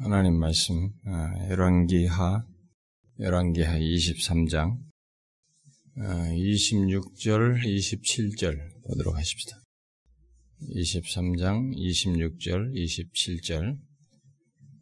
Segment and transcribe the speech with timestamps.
[0.00, 2.44] 하나님 말씀 아, 열왕기하
[3.20, 4.78] 열왕기하 23장
[5.96, 9.56] 26절 27절 보도록 하십시다.
[10.74, 13.76] 23장 26절 27절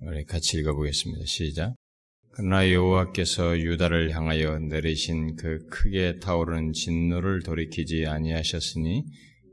[0.03, 1.25] 우리 같이 읽어보겠습니다.
[1.27, 1.75] 시작.
[2.33, 9.05] 그러나 여호와께서 유다를 향하여 내리신 그 크게 타오르는 진노를 돌이키지 아니하셨으니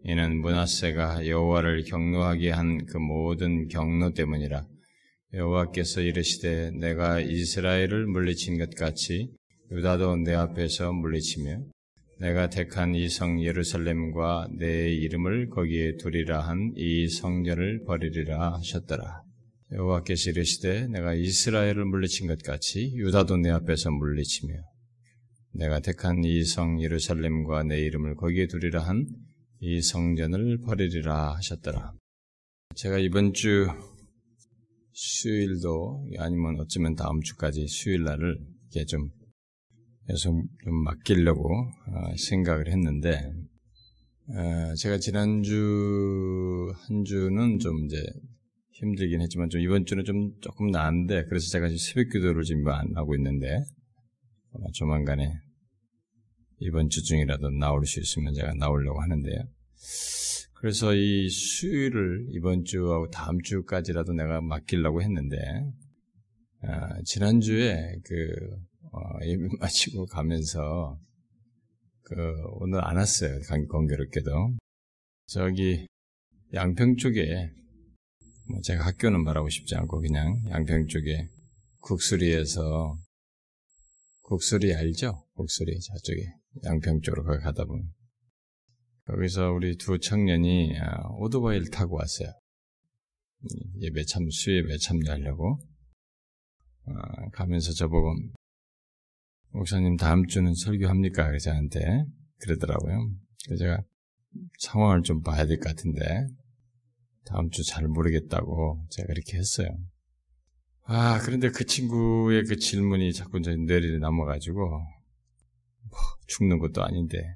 [0.06, 4.66] 이는 문하세가 여호와를 경노하게 한 그 모든 경노 때문이라.
[5.34, 9.30] 여호와께서 이르시되 내가 이스라엘을 물리친 것 같이
[9.72, 11.60] 유다도 내 앞에서 물리치며
[12.20, 19.22] 내가 택한 이 성 예루살렘과 내 이름을 거기에 두리라 한 이 성전을 버리리라 하셨더라.
[19.74, 24.54] 여호와께서 이르시되 내가 이스라엘을 물리친 것 같이 유다도 내 앞에서 물리치며
[25.54, 29.06] 내가 택한 이 성 예루살렘과 내 이름을 거기에 두리라 한
[29.60, 31.92] 이 성전을 버리리라 하셨더라.
[32.76, 33.68] 제가 이번 주
[35.00, 38.36] 수요일도 아니면 어쩌면 다음 주까지 수요일 날을
[38.68, 39.10] 이게 좀
[40.08, 41.48] 계속 좀 맡기려고
[42.18, 43.32] 생각을 했는데
[44.82, 48.04] 제가 지난주 한 주는 좀 이제
[48.72, 52.96] 힘들긴 했지만 좀 이번 주는 좀 조금 나은데 그래서 제가 지금 새벽 기도를 지금 안
[52.96, 53.64] 하고 있는데
[54.74, 55.32] 조만간에
[56.60, 59.44] 이번 주 중이라도 나올 수 있으면 제가 나오려고 하는데요.
[60.60, 65.38] 그래서 이 수요일을 이번 주하고 다음 주까지라도 내가 맡기려고 했는데
[66.64, 68.16] 아, 지난주에 그
[68.92, 71.00] 어, 예배 마치고 가면서
[72.02, 72.16] 그
[72.54, 73.40] 오늘 안 왔어요.
[73.70, 74.58] 공교롭게도
[75.28, 75.86] 저기
[76.54, 77.52] 양평 쪽에
[78.50, 81.30] 뭐 제가 학교는 말하고 싶지 않고 그냥 양평 쪽에
[81.82, 82.98] 국수리에서
[84.22, 85.24] 국수리 알죠?
[85.36, 86.34] 국수리 저쪽에
[86.66, 87.97] 양평 쪽으로 가다 보면
[89.08, 90.74] 거기서 우리 두 청년이
[91.20, 92.30] 오토바이를 타고 왔어요.
[93.80, 95.60] 예배 참 수예배 참여하려고
[97.34, 98.14] 가면서 저보고
[99.52, 101.26] 목사님 다음 주는 설교합니까?
[101.28, 101.80] 그래서 저한테
[102.40, 103.10] 그러더라고요.
[103.46, 103.82] 그래서 제가
[104.60, 106.28] 상황을 좀 봐야 될 것 같은데
[107.26, 109.68] 다음 주 잘 모르겠다고 제가 이렇게 했어요.
[110.84, 117.36] 아 그런데 그 친구의 그 질문이 자꾸 제 뇌리에 남아가지고 뭐 죽는 것도 아닌데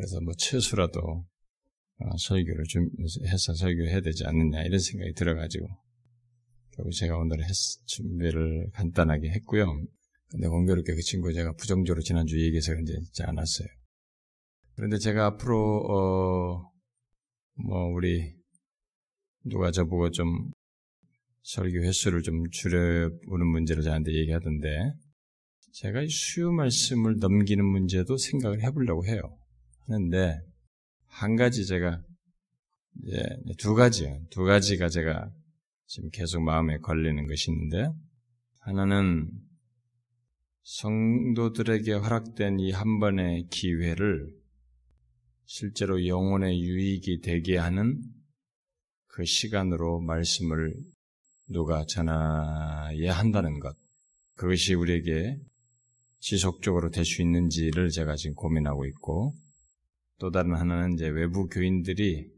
[0.00, 2.88] 그래서 뭐 최소라도 어, 설교를 좀
[3.26, 5.66] 해서 설교해야 되지 않느냐 이런 생각이 들어가지고
[6.74, 7.50] 결국 제가 오늘 했,
[7.84, 9.66] 준비를 간단하게 했고요.
[10.30, 13.68] 근데 공교롭게 그 친구 제가 부정적으로 지난주 얘기해서 이제 안 왔어요.
[14.74, 16.72] 그런데 제가 앞으로 어,
[17.62, 18.34] 뭐 우리
[19.44, 20.50] 누가 저보고 좀
[21.42, 24.94] 설교 횟수를 좀 줄여보는 문제를 저한테 얘기하던데
[25.74, 29.39] 제가 이 수요 말씀을 넘기는 문제도 생각을 해보려고 해요.
[29.90, 30.40] 하는데
[31.06, 32.00] 한 가지 제가
[33.02, 33.22] 이제
[33.58, 34.20] 두 가지요.
[34.30, 35.30] 두 가지가 제가
[35.86, 37.88] 지금 계속 마음에 걸리는 것이 있는데
[38.60, 39.28] 하나는
[40.62, 44.30] 성도들에게 허락된 이 한 번의 기회를
[45.46, 48.00] 실제로 영혼의 유익이 되게 하는
[49.08, 50.74] 그 시간으로 말씀을
[51.48, 53.76] 누가 전해야 한다는 것.
[54.36, 55.36] 그것이 우리에게
[56.20, 59.34] 지속적으로 될 수 있는지를 제가 지금 고민하고 있고,
[60.20, 62.30] 또 다른 하나는 이제 외부 교인들이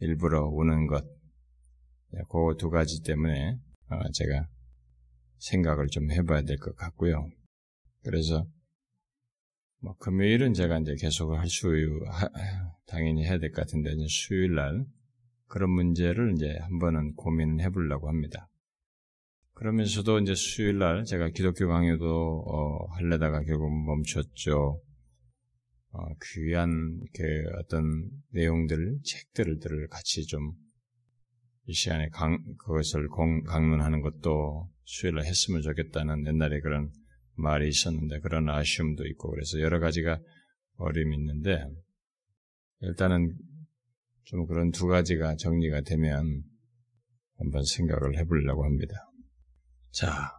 [0.00, 1.04] 일부러 오는 것.
[2.10, 3.58] 그 두 가지 때문에
[3.90, 4.48] 어, 제가
[5.38, 7.28] 생각을 좀 해봐야 될 것 같고요.
[8.02, 8.46] 그래서
[9.80, 11.68] 뭐 금요일은 제가 이제 계속 할 수,
[12.86, 14.86] 당연히 해야 될 것 같은데, 이제 수요일 날
[15.48, 18.48] 그런 문제를 이제 한번은 고민해 보려고 합니다.
[19.54, 24.80] 그러면서도 이제 수요일 날 제가 기독교 강의도 어, 하려다가 결국 멈췄죠.
[25.92, 27.22] 어, 귀한 그
[27.58, 30.62] 어떤 내용들, 책들을 같이 좀
[31.66, 36.90] 이 시간에 강, 그것을 공, 강론하는 것도 수요일날 했으면 좋겠다는 옛날에 그런
[37.34, 40.18] 말이 있었는데 그런 아쉬움도 있고 그래서 여러 가지가
[40.78, 41.64] 어림이 있는데
[42.80, 43.36] 일단은
[44.24, 46.42] 좀 그런 두 가지가 정리가 되면
[47.38, 48.94] 한번 생각을 해보려고 합니다.
[49.92, 50.32] 자,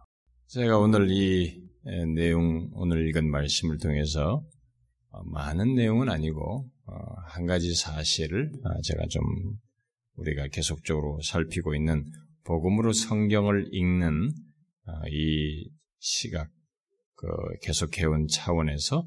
[0.48, 1.58] 제가 오늘 이
[2.14, 4.53] 내용, 오늘 읽은 말씀을 통해서 어,
[5.24, 6.94] 많은 내용은 아니고 어,
[7.26, 9.22] 한 가지 사실을 어, 제가 좀
[10.16, 12.04] 우리가 계속적으로 살피고 있는
[12.44, 14.30] 복음으로 성경을 읽는
[15.10, 16.50] 이 시각
[17.16, 17.26] 그
[17.62, 19.06] 계속해온 차원에서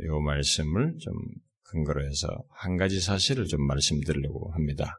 [0.00, 1.12] 이 말씀을 좀
[1.64, 4.98] 근거로 해서 한 가지 사실을 좀 말씀드리려고 합니다.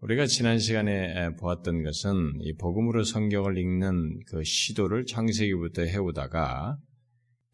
[0.00, 6.76] 우리가 지난 시간에 보았던 것은 이 복음으로 성경을 읽는 그 시도를 창세기부터 해오다가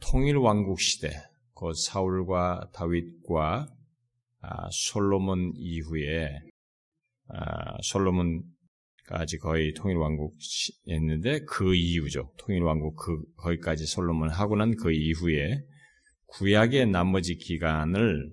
[0.00, 1.10] 통일 왕국 시대,
[1.56, 3.66] 곧 사울과 다윗과
[4.42, 6.38] 아, 솔로몬 이후에
[7.28, 8.44] 아, 솔로몬
[9.06, 12.32] 까지 거의 통일왕국이었는데 그 이후죠.
[12.38, 15.62] 통일왕국 그 거기까지 솔로몬 하고 난 그 이후에
[16.26, 18.30] 구약의 나머지 기간을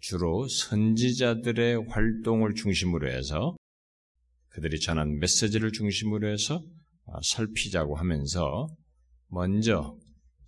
[0.00, 3.54] 주로 선지자들의 활동을 중심으로 해서
[4.48, 6.64] 그들이 전한 메시지를 중심으로 해서
[7.22, 8.66] 살피자고 하면서
[9.28, 9.96] 먼저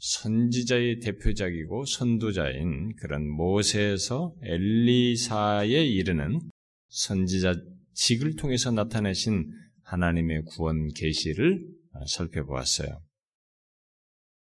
[0.01, 6.41] 선지자의 대표작이고 선도자인 그런 모세에서 엘리사에 이르는
[6.89, 9.51] 선지자직을 통해서 나타내신
[9.85, 11.67] 하나님의 구원 계시를
[12.07, 13.03] 살펴보았어요.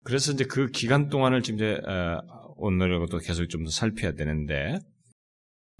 [0.04, 1.78] 그래서 이제 그 기간 동안을 지금 이제
[2.56, 4.78] 오늘하고도 계속 좀더 살펴야 되는데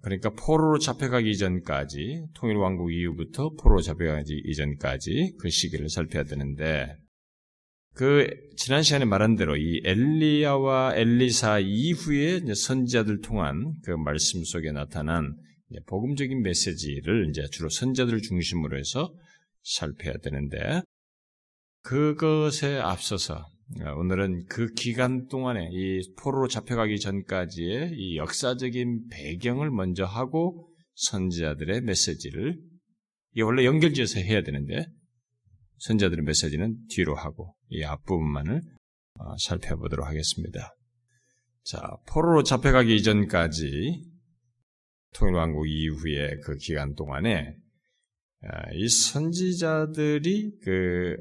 [0.03, 6.97] 그러니까 포로로 잡혀가기 이전까지 통일 왕국 이후부터 포로로 잡혀가기 이전까지 그 시기를 살펴야 되는데
[7.95, 15.37] 그 지난 시간에 말한 대로 이 엘리야와 엘리사 이후에 선지자들 통한 그 말씀 속에 나타난
[15.87, 19.15] 복음적인 메시지를 이제 주로 선자들을 중심으로 해서
[19.63, 20.83] 살펴야 되는데
[21.83, 23.47] 그것에 앞서서
[23.97, 32.59] 오늘은 그 기간 동안에 이 포로로 잡혀가기 전까지의 이 역사적인 배경을 먼저 하고 선지자들의 메시지를
[33.33, 34.87] 이게 원래 연결지어서 해야 되는데
[35.83, 38.63] 선자들의 메시지는 뒤로 하고 이 앞부분만을
[39.19, 40.77] 어, 살펴보도록 하겠습니다.
[41.65, 44.05] 자, 포로로 잡혀가기 이전까지
[45.15, 47.57] 통일왕국 이후의 그 기간 동안에
[48.45, 51.17] 아, 이 선지자들이 그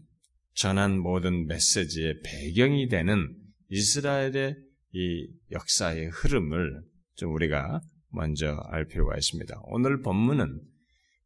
[0.54, 3.34] 전한 모든 메시지의 배경이 되는
[3.70, 4.56] 이스라엘의
[4.92, 6.82] 이 역사의 흐름을
[7.14, 9.58] 좀 우리가 먼저 알 필요가 있습니다.
[9.64, 10.60] 오늘 본문은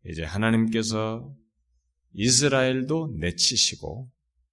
[0.06, 1.32] 이제 하나님께서
[2.12, 4.10] 이스라엘도 내치시고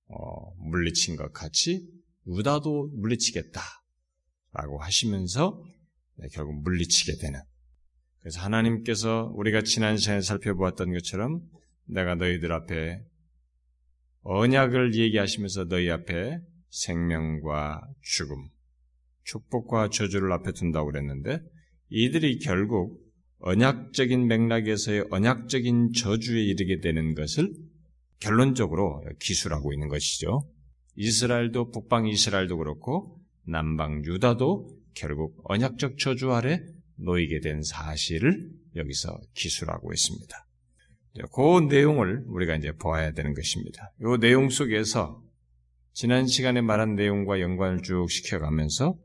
[0.09, 1.87] 어, 물리친 것 같이
[2.27, 5.63] 유다도 물리치겠다라고 하시면서
[6.15, 7.39] 네, 결국 물리치게 되는.
[8.19, 11.41] 그래서 하나님께서 우리가 지난 시간에 살펴보았던 것처럼
[11.85, 13.01] 내가 너희들 앞에
[14.23, 16.39] 언약을 얘기하시면서 너희 앞에
[16.69, 18.49] 생명과 죽음,
[19.23, 21.39] 축복과 저주를 앞에 둔다고 그랬는데
[21.89, 23.06] 이들이 결국
[23.39, 27.53] 언약적인 맥락에서의 언약적인 저주에 이르게 되는 것을
[28.19, 30.49] 결론적으로 기술하고 있는 것이죠.
[30.95, 36.59] 이스라엘도 북방 이스라엘도 그렇고 남방 유다도 결국 언약적 저주 아래
[36.95, 40.47] 놓이게 된 사실을 여기서 기술하고 있습니다.
[41.33, 43.91] 그 내용을 우리가 이제 보아야 되는 것입니다.
[44.01, 45.21] 이 내용 속에서
[45.93, 48.97] 지난 시간에 말한 내용과 연관을 쭉 시켜가면서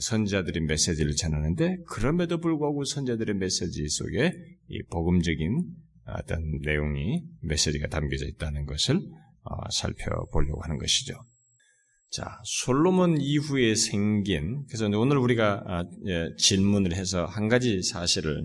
[0.00, 4.32] 선자들의 메시지를 전하는데 그럼에도 불구하고 선자들의 메시지 속에
[4.68, 5.64] 이 복음적인
[6.06, 8.96] 어떤 내용이 메시지가 담겨져 있다는 것을
[9.42, 11.14] 어, 살펴보려고 하는 것이죠.
[12.10, 18.42] 자, 솔로몬 이후에 생긴 그래서 오늘 우리가 아, 예, 질문을 해서 한 가지 사실을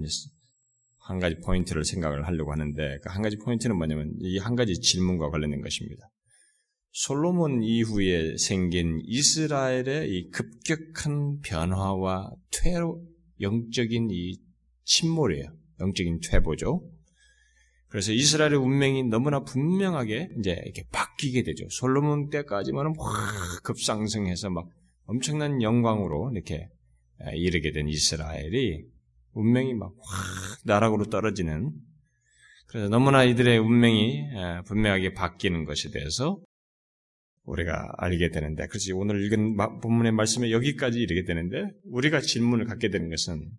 [1.05, 5.29] 한 가지 포인트를 생각을 하려고 하는데 그 한 가지 포인트는 뭐냐면 이 한 가지 질문과
[5.29, 6.09] 관련된 것입니다.
[6.95, 13.03] 솔로몬 이후에 생긴 이스라엘의 이 급격한 변화와 퇴로
[13.41, 14.37] 영적인 이
[14.85, 15.47] 침몰이에요.
[15.79, 16.87] 영적인 퇴보죠.
[17.87, 21.67] 그래서 이스라엘의 운명이 너무나 분명하게 이제 이렇게 바뀌게 되죠.
[21.71, 24.67] 솔로몬 때까지만은 확 급상승해서 막
[25.05, 26.69] 엄청난 영광으로 이렇게
[27.33, 28.83] 이르게 된 이스라엘이
[29.33, 31.71] 운명이 막 확 나락으로 떨어지는
[32.67, 34.25] 그래서 너무나 이들의 운명이
[34.67, 36.39] 분명하게 바뀌는 것에 대해서
[37.43, 43.09] 우리가 알게 되는데, 그렇지 오늘 읽은 본문의 말씀에 여기까지 이르게 되는데 우리가 질문을 갖게 되는
[43.09, 43.49] 것은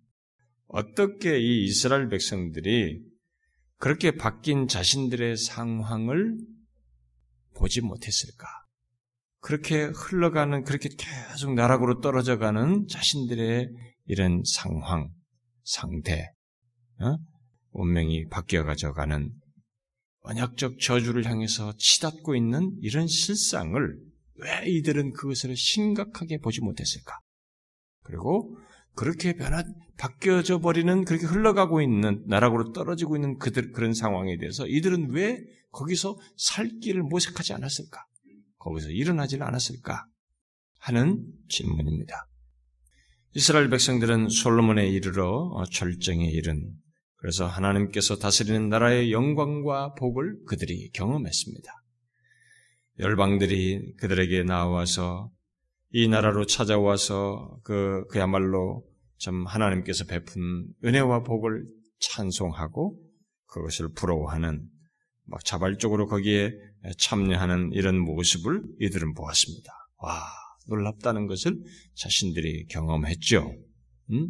[0.67, 3.01] 어떻게 이 이스라엘 백성들이
[3.77, 6.37] 그렇게 바뀐 자신들의 상황을
[7.55, 8.47] 보지 못했을까?
[9.39, 13.69] 그렇게 흘러가는, 그렇게 계속 나락으로 떨어져가는 자신들의
[14.07, 15.09] 이런 상황,
[15.63, 16.31] 상태,
[16.99, 17.17] 어?
[17.71, 19.31] 운명이 바뀌어가져가는
[20.25, 23.97] 언약적 저주를 향해서 치닫고 있는 이런 실상을
[24.35, 27.19] 왜 이들은 그것을 심각하게 보지 못했을까?
[28.03, 28.57] 그리고
[28.95, 29.63] 그렇게 변화,
[29.97, 35.37] 바뀌어져 버리는, 그렇게 흘러가고 있는, 나락으로 떨어지고 있는 그들, 그런 상황에 대해서 이들은 왜
[35.71, 38.05] 거기서 살 길을 모색하지 않았을까?
[38.57, 40.05] 거기서 일어나지 않았을까?
[40.79, 42.27] 하는 질문입니다.
[43.33, 46.71] 이스라엘 백성들은 솔로몬에 이르러 절정에 이른,
[47.25, 51.71] 그래서 하나님께서 다스리는 나라의 영광과 복을 그들이 경험했습니다.
[52.99, 55.31] 열방들이 그들에게 나와서
[55.89, 58.85] 이 나라로 찾아와서 그 그야말로
[59.17, 61.65] 참 하나님께서 베푼 은혜와 복을
[61.97, 62.95] 찬송하고
[63.47, 64.69] 그것을 부러워하는
[65.23, 66.51] 막 자발적으로 거기에
[66.99, 69.71] 참여하는 이런 모습을 이들은 보았습니다.
[69.97, 70.21] 와
[70.67, 71.59] 놀랍다는 것을
[71.95, 73.51] 자신들이 경험했죠.
[74.11, 74.29] 음?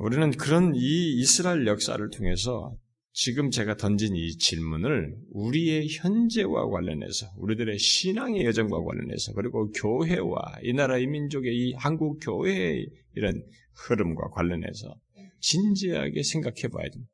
[0.00, 2.76] 우리는 그런 이 이스라엘 역사를 통해서
[3.12, 10.72] 지금 제가 던진 이 질문을 우리의 현재와 관련해서, 우리들의 신앙의 여정과 관련해서, 그리고 교회와 이
[10.72, 13.42] 나라 이 민족의 이 한국 교회의 이런
[13.74, 14.94] 흐름과 관련해서
[15.40, 17.12] 진지하게 생각해 봐야 됩니다.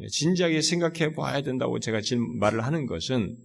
[0.00, 3.36] 예, 진지하게 생각해 봐야 된다고 제가 지금 말을 하는 것은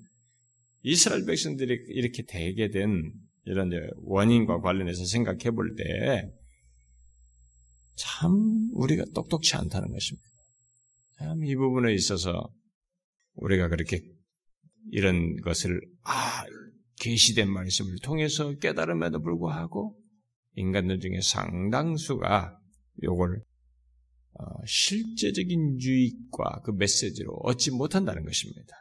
[0.81, 3.11] 이스라엘 백성들이 이렇게 되게 된
[3.45, 3.71] 이런
[4.05, 6.31] 원인과 관련해서 생각해 볼 때
[7.99, 10.27] 참 우리가 똑똑치 않다는 것입니다.
[11.17, 12.49] 참 이 부분에 있어서
[13.35, 14.01] 우리가 그렇게
[14.91, 16.43] 이런 것을 아
[17.01, 19.97] 계시된 말씀을 통해서 깨달음에도 불구하고
[20.55, 22.57] 인간들 중에 상당수가
[23.03, 23.41] 요걸
[24.33, 28.75] 어, 실제적인 유익과 그 메시지로 얻지 못한다는 것입니다.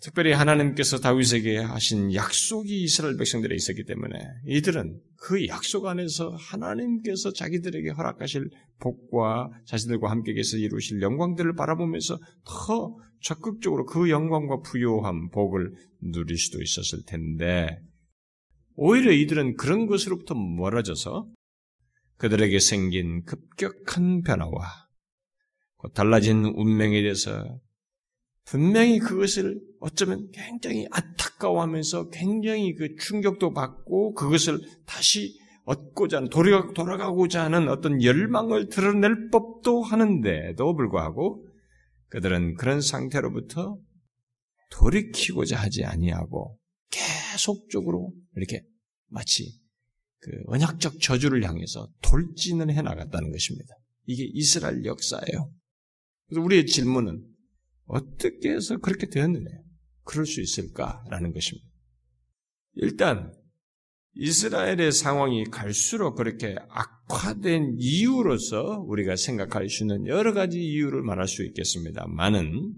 [0.00, 7.90] 특별히 하나님께서 다윗에게 하신 약속이 이스라엘 백성들에 있었기 때문에 이들은 그 약속 안에서 하나님께서 자기들에게
[7.90, 8.48] 허락하실
[8.80, 16.62] 복과 자신들과 함께 계서 이루실 영광들을 바라보면서 더 적극적으로 그 영광과 부요함, 복을 누릴 수도
[16.62, 17.78] 있었을 텐데
[18.76, 21.28] 오히려 이들은 그런 것으로부터 멀어져서
[22.16, 24.88] 그들에게 생긴 급격한 변화와
[25.92, 27.60] 달라진 운명에 대해서
[28.44, 37.44] 분명히 그것을 어쩌면 굉장히 안타까워하면서 굉장히 그 충격도 받고 그것을 다시 얻고자 하는, 돌아, 돌아가고자
[37.44, 41.46] 하는 어떤 열망을 드러낼 법도 하는데도 불구하고
[42.08, 43.78] 그들은 그런 상태로부터
[44.70, 46.58] 돌이키고자 하지 아니하고
[46.90, 48.62] 계속적으로 이렇게
[49.08, 49.60] 마치
[50.18, 53.74] 그 언약적 저주를 향해서 돌진을 해 나갔다는 것입니다.
[54.04, 55.50] 이게 이스라엘 역사예요.
[56.28, 57.24] 그래서 우리의 질문은
[57.86, 59.46] 어떻게 해서 그렇게 되었느냐?
[60.10, 61.68] 그럴 수 있을까라는 것입니다.
[62.74, 63.32] 일단
[64.14, 71.44] 이스라엘의 상황이 갈수록 그렇게 악화된 이유로서 우리가 생각할 수 있는 여러 가지 이유를 말할 수
[71.44, 72.74] 있겠습니다만은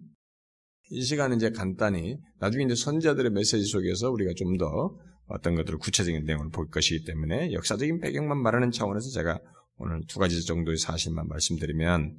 [0.90, 4.94] 이 시간은 이제 간단히 나중에 이제 선자들의 메시지 속에서 우리가 좀 더
[5.26, 9.40] 어떤 것들을 구체적인 내용을 볼 것이기 때문에 역사적인 배경만 말하는 차원에서 제가
[9.76, 12.18] 오늘 두 가지 정도의 사실만 말씀드리면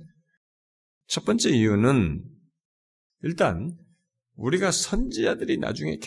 [1.06, 2.24] 첫 번째 이유는
[3.22, 3.78] 일단
[4.36, 5.98] 우리가 선지자들이 나중에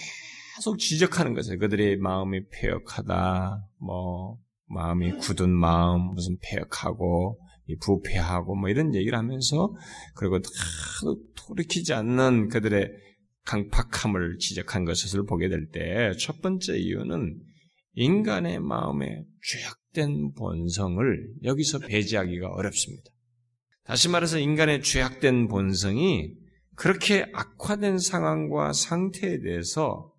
[0.57, 7.39] 계속 지적하는 것을 그들의 마음이 폐역하다, 뭐 마음이 굳은 마음, 무슨 폐역하고
[7.81, 9.75] 부패하고 뭐 이런 얘기를 하면서
[10.15, 12.91] 그리고 하도 돌이키지 않는 그들의
[13.45, 17.41] 강팍함을 지적한 것을 보게 될 때 첫 번째 이유는
[17.95, 23.11] 인간의 마음에 죄악된 본성을 여기서 배제하기가 어렵습니다.
[23.85, 26.33] 다시 말해서 인간의 죄악된 본성이
[26.77, 30.13] 그렇게 악화된 상황과 상태에 대해서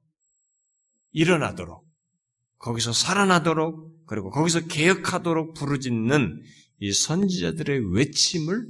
[1.11, 1.87] 일어나도록,
[2.57, 6.41] 거기서 살아나도록, 그리고 거기서 개혁하도록 부르짖는
[6.79, 8.67] 이 선지자들의 외침을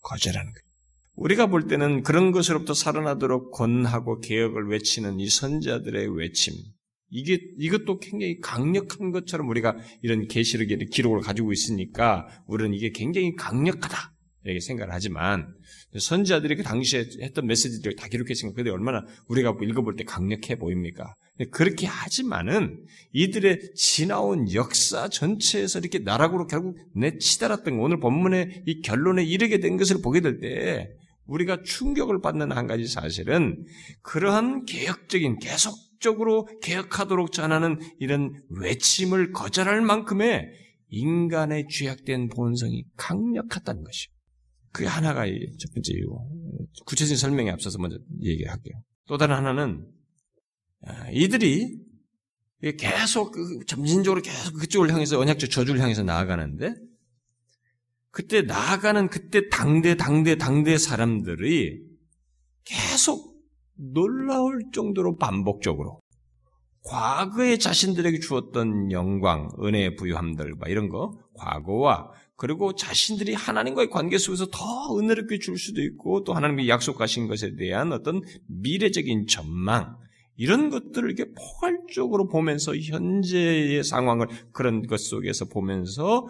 [0.00, 0.66] 거절하는 거예요.
[1.14, 6.54] 우리가 볼 때는 그런 것으로부터 살아나도록 권하고 개혁을 외치는 이 선지자들의 외침,
[7.10, 14.14] 이게 이것도 굉장히 강력한 것처럼 우리가 이런 계시록의 기록을 가지고 있으니까 우리는 이게 굉장히 강력하다
[14.44, 15.54] 이렇게 생각을 하지만
[15.96, 21.14] 선지자들이 그 당시에 했던 메시지들을 다 기록했으니까 그들이 얼마나 우리가 읽어볼 때 강력해 보입니까?
[21.50, 29.58] 그렇게 하지만은 이들의 지나온 역사 전체에서 이렇게 나락으로 결국 내치달았던 오늘 본문의 이 결론에 이르게
[29.60, 30.90] 된 것을 보게 될 때
[31.26, 33.64] 우리가 충격을 받는 한 가지 사실은
[34.02, 40.50] 그러한 개혁적인 계속적으로 개혁하도록 전하는 이런 외침을 거절할 만큼의
[40.88, 44.12] 인간의 죄악된 본성이 강력하다는 것이요.
[44.72, 46.18] 그게 하나가 첫 번째 이유.
[46.86, 48.82] 구체적인 설명에 앞서서 먼저 얘기할게요.
[49.06, 49.86] 또 다른 하나는
[50.84, 51.78] 아, 이들이
[52.78, 56.74] 계속 그 점진적으로 계속 그쪽을 향해서 언약적 저주를 향해서 나아가는데
[58.10, 61.82] 그때 나아가는 그때 당대 당대 당대 사람들이
[62.64, 63.32] 계속
[63.74, 66.00] 놀라울 정도로 반복적으로
[66.84, 72.10] 과거에 자신들에게 주었던 영광, 은혜의 부유함들, 이런 거, 과거와
[72.42, 77.92] 그리고 자신들이 하나님과의 관계 속에서 더 은혜롭게 줄 수도 있고 또 하나님이 약속하신 것에 대한
[77.92, 79.96] 어떤 미래적인 전망
[80.34, 86.26] 이런 것들을 이렇게 포괄적으로 보면서 현재의 상황을 그런 것 속에서 보면서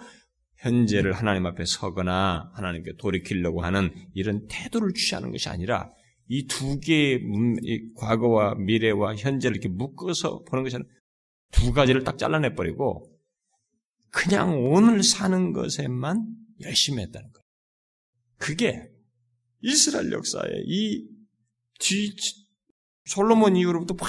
[0.58, 5.92] 현재를 하나님 앞에 서거나 하나님께 돌이키려고 하는 이런 태도를 취하는 것이 아니라
[6.28, 7.22] 이 두 개의
[7.96, 10.90] 과거와 미래와 현재를 이렇게 묶어서 보는 것이 아니라
[11.52, 13.11] 두 가지를 딱 잘라내 버리고
[14.12, 16.24] 그냥 오늘 사는 것에만
[16.60, 17.44] 열심히 했다는 거예요.
[18.38, 18.88] 그게
[19.62, 21.08] 이스라엘 역사에 이
[21.80, 22.14] 뒤,
[23.06, 24.08] 솔로몬 이후로부터 막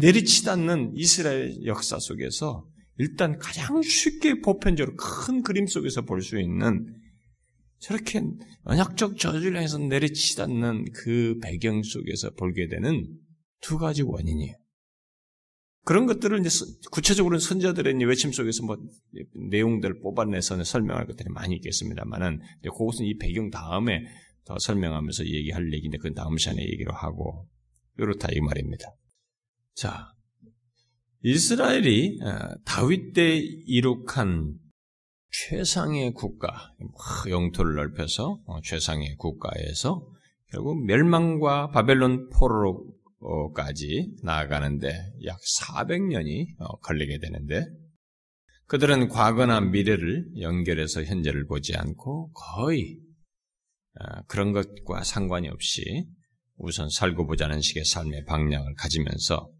[0.00, 2.66] 내리치닫는 이스라엘 역사 속에서
[2.98, 6.94] 일단 가장 쉽게 보편적으로 큰 그림 속에서 볼 수 있는
[7.78, 8.22] 저렇게
[8.62, 13.06] 언약적 저주를 향해서 내리치닫는 그 배경 속에서 볼게 되는
[13.60, 14.54] 두 가지 원인이에요.
[15.86, 16.48] 그런 것들을 이제
[16.90, 18.76] 구체적으로 선자들의 외침 속에서 뭐
[19.50, 24.02] 내용들을 뽑아내서 설명할 것들이 많이 있겠습니다만은 그것은 이 배경 다음에
[24.44, 27.46] 더 설명하면서 얘기할 얘기인데 그 다음 시간에 얘기로 하고
[27.98, 28.84] 이렇다 이 말입니다.
[29.74, 30.08] 자,
[31.22, 34.54] 이스라엘이 어, 다윗 때 이룩한
[35.30, 36.74] 최상의 국가,
[37.28, 40.04] 영토를 넓혀서 어, 최상의 국가에서
[40.50, 42.95] 결국 멸망과 바벨론 포로
[43.54, 47.64] 까지 나아가는데 약 400년이 어, 걸리게 되는데
[48.66, 53.00] 그들은 과거나 미래를 연결해서 현재를 보지 않고 거의
[54.26, 56.06] 그런 것과 상관이 없이
[56.56, 59.50] 우선 살고 보자는 식의 삶의 방향을 가지면서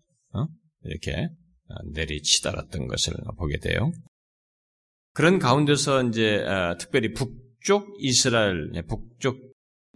[0.82, 1.28] 이렇게
[1.92, 3.90] 내리치달았던 것을 보게 돼요.
[5.12, 9.38] 그런 가운데서 이제 어, 특별히 북쪽 이스라엘, 네, 북쪽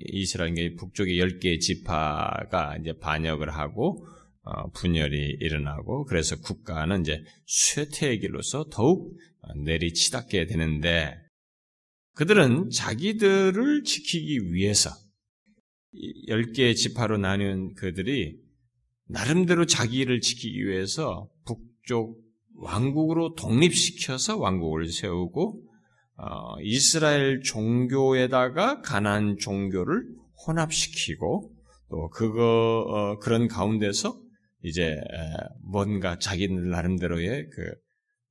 [0.01, 4.07] 이스라엘, 북쪽의 10개의 지파가 이제 반역을 하고
[4.43, 9.17] 어, 분열이 일어나고 그래서 국가는 이제 쇠퇴의 길로서 더욱
[9.65, 11.15] 내리치닫게 되는데
[12.15, 14.91] 그들은 자기들을 지키기 위해서
[16.29, 18.39] 10개의 지파로 나눈 그들이
[19.07, 22.21] 나름대로 자기를 지키기 위해서 북쪽
[22.57, 25.70] 왕국으로 독립시켜서 왕국을 세우고
[26.23, 30.05] 어, 이스라엘 종교에다가 가난 종교를
[30.47, 31.51] 혼합시키고
[31.89, 34.21] 또 그거 어, 그런 가운데서
[34.63, 35.01] 이제
[35.63, 37.63] 뭔가 자기들 나름대로의 그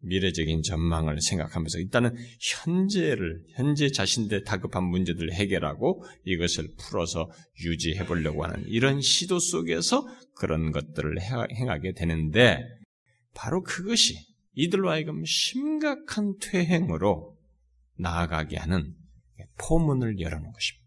[0.01, 7.29] 미래적인 전망을 생각하면서 일단은 현재를 현재 자신들 다급한 문제들을 해결하고 이것을 풀어서
[7.65, 12.63] 유지해 보려고 하는 이런 시도 속에서 그런 것들을 행하게 되는데
[13.33, 14.15] 바로 그것이
[14.53, 17.38] 이들로 하여금 심각한 퇴행으로
[17.99, 18.93] 나아가게 하는
[19.57, 20.79] 포문을 열어놓은 것입니다.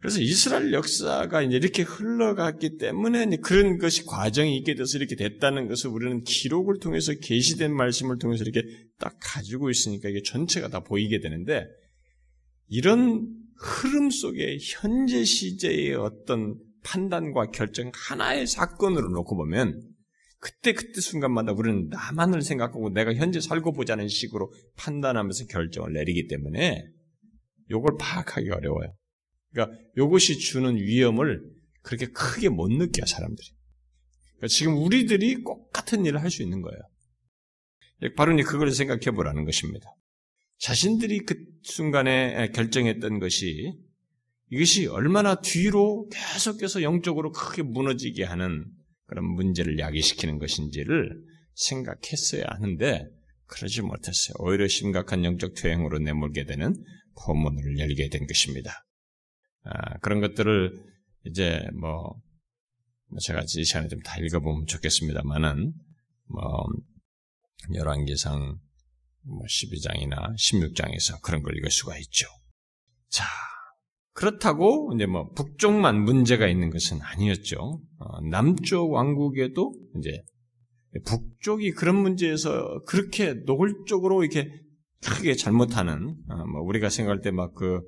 [0.00, 5.90] 그래서 이스라엘 역사가 이제 이렇게 흘러갔기 때문에 그런 것이 과정이 있게 돼서 이렇게 됐다는 것을
[5.90, 8.62] 우리는 기록을 통해서 계시된 말씀을 통해서 이렇게
[8.98, 11.66] 딱 가지고 있으니까 이게 전체가 다 보이게 되는데
[12.68, 19.82] 이런 흐름 속에 현재 시제의 어떤 판단과 결정 하나의 사건으로 놓고 보면
[20.40, 26.84] 그때 그때 순간마다 우리는 나만을 생각하고 내가 현재 살고 보자는 식으로 판단하면서 결정을 내리기 때문에
[27.70, 28.94] 이걸 파악하기 어려워요.
[29.50, 31.42] 그러니까 이것이 주는 위험을
[31.82, 33.48] 그렇게 크게 못 느껴 사람들이.
[34.36, 36.78] 그러니까 지금 우리들이 똑같은 일을 할 수 있는 거예요.
[38.16, 39.88] 바로 그걸 생각해 보라는 것입니다.
[40.58, 43.72] 자신들이 그 순간에 결정했던 것이
[44.50, 48.66] 이것이 얼마나 뒤로 계속해서 영적으로 크게 무너지게 하는
[49.08, 51.20] 그런 문제를 야기시키는 것인지를
[51.54, 53.08] 생각했어야 하는데
[53.46, 54.34] 그러지 못했어요.
[54.38, 56.74] 오히려 심각한 영적 퇴행으로 내몰게 되는
[57.24, 58.86] 포문을 열게 된 것입니다.
[59.64, 60.72] 아, 그런 것들을
[61.24, 62.20] 이제 뭐,
[63.08, 65.72] 뭐 제가 이 시간에 좀 다 읽어보면 좋겠습니다만은
[66.26, 66.66] 뭐
[67.74, 68.58] 열왕기상
[69.22, 72.28] 뭐 12장이나 16장에서 그런 걸 읽을 수가 있죠.
[73.08, 73.24] 자,
[74.18, 77.80] 그렇다고 이제 뭐 북쪽만 문제가 있는 것은 아니었죠.
[77.98, 80.10] 어, 남쪽 왕국에도 이제
[81.06, 84.50] 북쪽이 그런 문제에서 그렇게 노골적으로 이렇게
[85.04, 87.80] 크게 잘못하는 어, 뭐 우리가 생각할 때 막그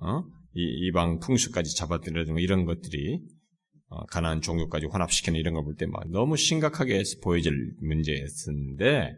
[0.00, 0.24] 어?
[0.54, 3.20] 이방 풍수까지 잡아들여주는 이런 것들이
[3.88, 9.16] 어, 가난안 종교까지 혼합시키는 이런 걸 볼 때 막 너무 심각하게 보여질 문제였는데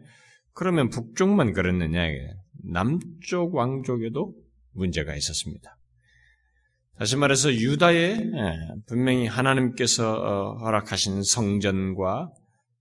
[0.51, 2.07] 그러면 북쪽만 그랬느냐?
[2.73, 4.35] 남쪽 왕족에도
[4.73, 5.76] 문제가 있었습니다.
[6.97, 8.57] 다시 말해서 유다에 예,
[8.87, 12.31] 분명히 하나님께서 어, 허락하신 성전과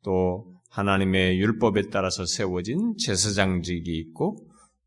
[0.03, 4.39] 또 하나님의 율법에 따라서 세워진 제사장직이 있고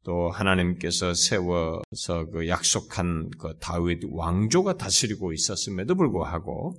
[0.03, 6.73] 또 하나님께서 세워서 그 약속한 그 다윗 왕조가 다스리고 있었음에도 불구하고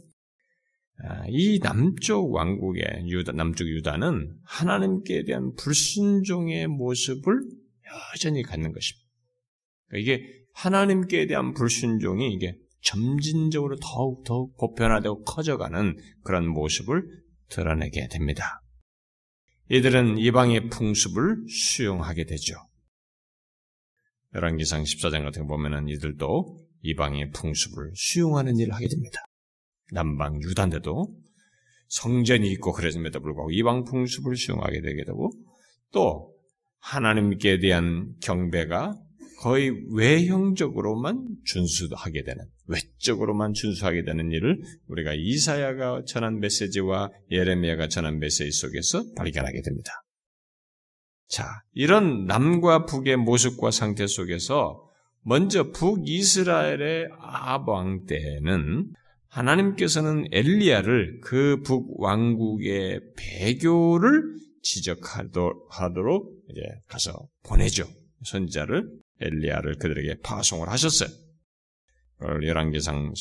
[1.04, 7.40] 아, 이 남쪽 왕국의 유다, 남쪽 유다는 하나님께 대한 불순종의 모습을
[8.12, 9.08] 여전히 갖는 것입니다.
[9.88, 17.02] 그러니까 이게 하나님께 대한 불순종이 이게 점진적으로 더욱 더욱 보편화되고 커져가는 그런 모습을
[17.48, 18.60] 드러내게 됩니다.
[19.70, 22.56] 이들은 이방의 풍습을 수용하게 되죠.
[24.34, 29.20] 열왕기상 14장 같은 거 보면은 이들도 이방의 풍습을 수용하는 일을 하게 됩니다.
[29.92, 31.06] 남방 유단데도
[31.88, 35.30] 성전이 있고 그랬음에도 불구하고 이방 풍습을 수용하게 되게 되고
[35.92, 36.34] 또
[36.80, 38.94] 하나님께 대한 경배가
[39.40, 48.50] 거의 외형적으로만 준수하게 되는, 외적으로만 준수하게 되는 일을 우리가 이사야가 전한 메시지와 예레미야가 전한 메시지
[48.52, 49.92] 속에서 발견하게 됩니다.
[51.26, 54.86] 자, 이런 남과 북의 모습과 상태 속에서
[55.22, 58.92] 먼저 북이스라엘의 아왕 때는
[59.28, 64.22] 하나님께서는 엘리야를 그 북왕국의 배교를
[64.62, 67.86] 지적하도록 이제 가서 보내죠.
[68.24, 68.86] 선자를
[69.20, 71.08] 엘리야를 그들에게 파송을 하셨어요.
[72.22, 73.12] 열왕기상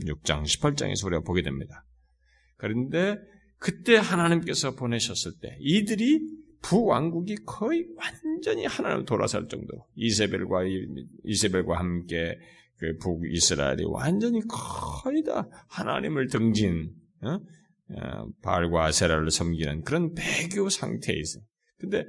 [0.00, 1.84] 16장 18장에서 우리가 보게 됩니다.
[2.56, 3.16] 그런데
[3.58, 6.20] 그때 하나님께서 보내셨을 때 이들이
[6.62, 10.62] 부왕국이 거의 완전히 하나님을 돌아설 정도 이세벨과
[11.24, 12.36] 이세벨과 함께
[12.78, 17.40] 그 북이스라엘이 완전히 거의 다 하나님을 등진 어?
[17.90, 21.42] 어, 바알과 아세라를 섬기는 그런 배교 상태에 있어요.
[21.78, 22.04] 근데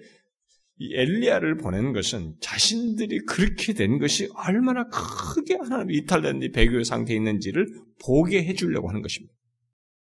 [0.80, 7.68] 이 엘리야를 보낸 것은 자신들이 그렇게 된 것이 얼마나 크게 하나님 이탈된 배교 상태에 있는지를
[8.04, 9.34] 보게 해주려고 하는 것입니다.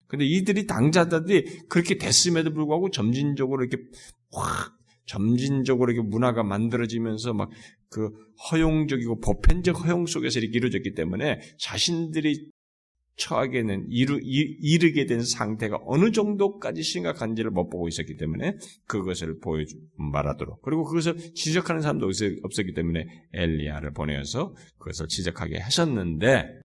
[0.07, 3.83] 근데 이들이 당자들이 그렇게 됐음에도 불구하고 점진적으로 이렇게
[4.31, 4.75] 확
[5.05, 7.49] 점진적으로 이렇게 문화가 만들어지면서 막
[7.95, 8.11] 그
[8.51, 12.49] 허용적이고 보편적 허용 속에서 이렇게 이루어졌기 때문에 자신들이
[13.17, 20.61] 처하게는 이루, 이르게 된 상태가 어느 정도까지 심각한지를 못 보고 있었기 때문에 그것을 보여주, 말하도록.
[20.61, 22.09] 그리고 그것을 지적하는 사람도
[22.43, 26.61] 없었기 때문에 엘리야를 보내어서 그것을 지적하게 하셨는데,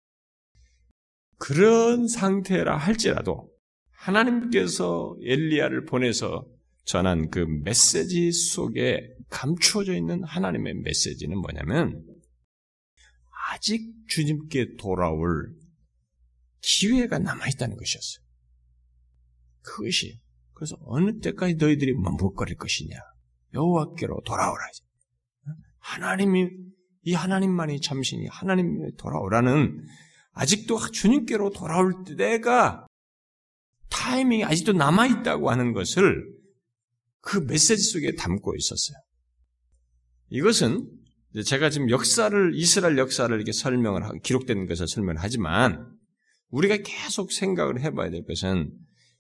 [1.39, 3.51] 그런 상태라 할지라도
[3.91, 6.47] 하나님께서 엘리야를 보내서
[6.85, 12.05] 전한 그 메시지 속에 감추어져 있는 하나님의 메시지는 뭐냐면,
[13.51, 15.55] 아직 주님께 돌아올
[16.65, 18.25] 기회가 남아있다는 것이었어요.
[19.61, 20.21] 그것이
[20.55, 22.97] 그래서 어느 때까지 너희들이 머뭇거릴 것이냐
[23.53, 24.65] 여호와께로 돌아오라
[25.79, 26.49] 하나님이
[27.03, 29.85] 이 하나님만이 참신이 하나님이 돌아오라는
[30.33, 32.87] 아직도 주님께로 돌아올 때가
[33.91, 36.25] 타이밍이 아직도 남아있다고 하는 것을
[37.21, 38.97] 그 메시지 속에 담고 있었어요.
[40.31, 40.91] 이것은
[41.45, 45.94] 제가 지금 역사를, 이스라엘 역사를 이렇게 설명을, 하고, 기록된 것을 설명하지만,
[46.55, 48.73] 우리가 계속 생각을 해봐야 될 것은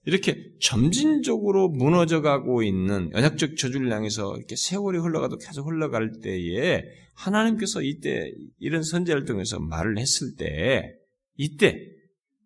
[0.06, 3.56] 이렇게 점진적으로 무너져가고 있는 연약적
[3.90, 6.82] 향해서 이렇게 세월이 흘러가도 계속 흘러갈 때에
[7.14, 10.94] 하나님께서 이때 이런 선제를 통해서 말을 했을 때
[11.36, 11.78] 이때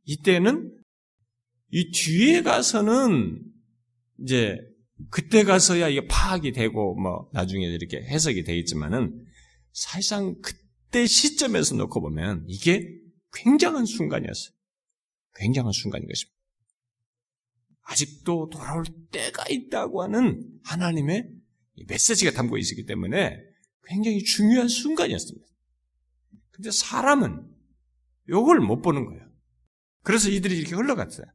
[0.05, 0.73] 이때는
[1.71, 3.43] 이 뒤에 가서는
[4.23, 4.57] 이제
[5.11, 9.25] 그때 가서야 이게 파악이 되고 뭐 나중에 이렇게 해석이 되겠지만은
[9.73, 12.89] 사실상 그때 시점에서 놓고 보면 이게
[13.35, 14.58] 굉장한 순간이었어요.
[15.39, 16.37] 굉장한 순간인 것입니다.
[17.83, 21.31] 아직도 돌아올 때가 있다고 하는 하나님의
[21.87, 23.39] 메시지가 담고 있었기 때문에
[23.87, 25.47] 굉장히 중요한 순간이었습니다.
[26.51, 27.49] 근데 사람은
[28.29, 29.27] 이걸 못 보는 거예요.
[30.03, 31.27] 그래서 이들이 이렇게 흘러갔어요.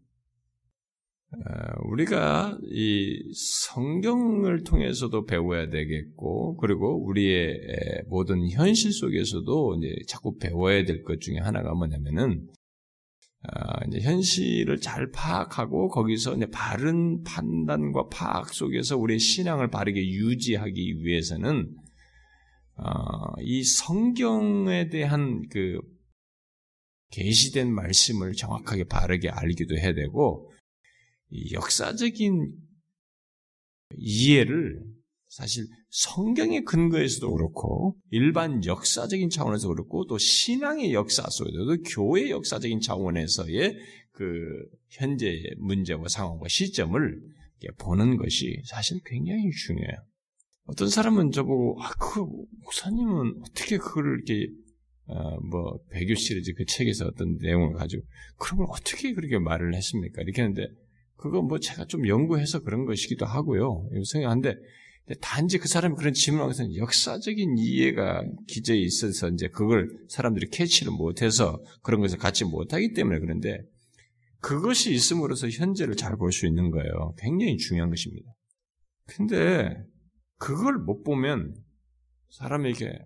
[1.32, 3.34] 어, 우리가 이
[3.66, 11.38] 성경을 통해서도 배워야 되겠고, 그리고 우리의 모든 현실 속에서도 이제 자꾸 배워야 될 것 중에
[11.40, 12.54] 하나가 뭐냐면은, 아,
[13.88, 21.76] 이제 현실을 잘 파악하고 거기서 이제 바른 판단과 파악 속에서 우리의 신앙을 바르게 유지하기 위해서는
[22.76, 25.80] 어, 이 성경에 대한 그
[27.12, 30.52] 계시된 말씀을 정확하게 바르게 알기도 해야 되고
[31.52, 32.54] 역사적인
[33.98, 34.82] 이해를
[35.28, 43.78] 사실 성경의 근거에서도 그렇고 일반 역사적인 차원에서 그렇고 또 신앙의 역사 속에서도 교회 역사적인 차원에서의
[44.12, 44.40] 그
[44.90, 47.22] 현재의 문제와 상황과 시점을
[47.78, 49.98] 보는 것이 사실 굉장히 중요해요.
[50.66, 52.26] 어떤 사람은 저보고 아, 그
[52.64, 54.52] 목사님은 어떻게 그걸 이렇게
[55.06, 58.02] 어, 뭐 배교 시리즈 그 책에서 어떤 내용을 가지고
[58.40, 60.24] 그러면 어떻게 그렇게 말을 했습니까?
[60.24, 60.66] 이렇게 하는데
[61.18, 63.90] 그거 뭐 제가 좀 연구해서 그런 것이기도 하고요.
[64.06, 64.56] 생각하는데
[65.20, 71.62] 단지 그 사람이 그런 질문을 하고서 역사적인 이해가 기저에 있어서 이제 그걸 사람들이 캐치를 못해서
[71.82, 73.60] 그런 것을 갖지 못하기 때문에 그런데
[74.40, 77.16] 그것이 있음으로써 현재를 잘 볼 수 있는 거예요.
[77.18, 78.32] 굉장히 중요한 것입니다.
[79.06, 79.76] 근데
[80.38, 81.54] 그걸 못 보면
[82.30, 82.98] 사람에게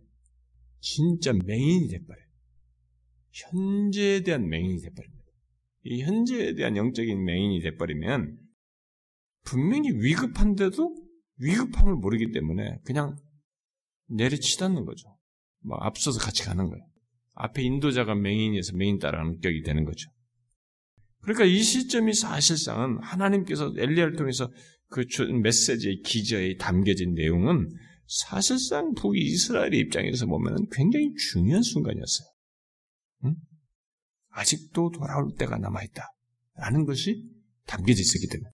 [0.79, 2.27] 진짜 맹인이 돼버려요.
[3.31, 5.23] 현재에 대한 맹인이 돼버립니다.
[5.83, 8.37] 이 현재에 대한 영적인 맹인이 돼버리면
[9.43, 11.06] 분명히 위급한데도
[11.39, 13.15] 위급함을 모르기 때문에 그냥
[14.09, 15.17] 내리치닫는 거죠.
[15.59, 16.83] 막 앞서서 같이 가는 거예요.
[17.33, 20.09] 앞에 인도자가 맹인이어서 맹인 따라가는 격이 되는 거죠.
[21.21, 24.51] 그러니까 이 시점이 사실상은 하나님께서 엘리야를 통해서
[24.89, 25.05] 그
[25.43, 27.69] 메시지의 기저에 담겨진 내용은
[28.07, 32.27] 사실상 북이스라엘의 입장에서 보면 굉장히 중요한 순간이었어요.
[33.25, 33.35] 응?
[34.29, 36.03] 아직도 돌아올 때가 남아있다.
[36.55, 37.23] 라는 것이
[37.65, 38.49] 담겨져 있었기 때문에.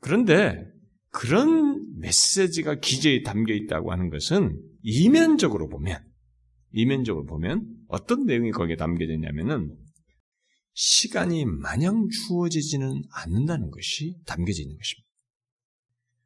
[0.00, 0.77] 그런데
[1.10, 6.04] 그런 메시지가 기저에 담겨 있다고 하는 것은 이면적으로 보면
[6.72, 9.74] 이면적으로 보면 어떤 내용이 거기에 담겨져 있냐면은
[10.74, 15.08] 시간이 마냥 주어지지는 않는다는 것이 담겨져 있는 것입니다.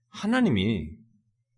[0.08, 0.90] 하나님이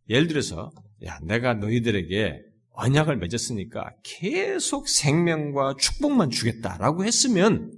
[0.09, 0.71] 예를 들어서
[1.05, 7.73] 야 내가 너희들에게 언약을 맺었으니까 계속 생명과 축복만 주겠다라고 했으면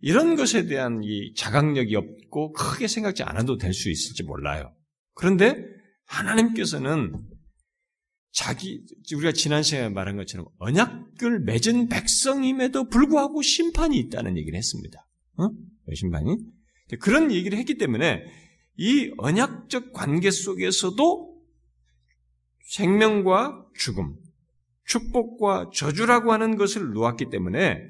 [0.00, 4.74] 이런 것에 대한 이 자각력이 없고 크게 생각지 않아도 될 수 있을지 몰라요.
[5.14, 5.56] 그런데
[6.04, 7.14] 하나님께서는
[8.32, 15.06] 자기 우리가 지난 시간에 말한 것처럼 언약을 맺은 백성임에도 불구하고 심판이 있다는 얘기를 했습니다.
[15.38, 15.48] 어?
[15.94, 16.36] 심판이
[17.00, 18.24] 그런 얘기를 했기 때문에
[18.76, 21.34] 이 언약적 관계 속에서도
[22.68, 24.16] 생명과 죽음,
[24.84, 27.80] 축복과 저주라고 하는 것을 놓았기 때문에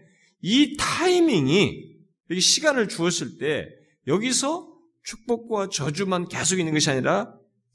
[0.42, 1.95] 이 타이밍이
[2.30, 3.68] 시간을 주었을 때
[4.06, 4.72] 여기서
[5.04, 7.32] 축복과 저주만 계속 있는 것이 아니라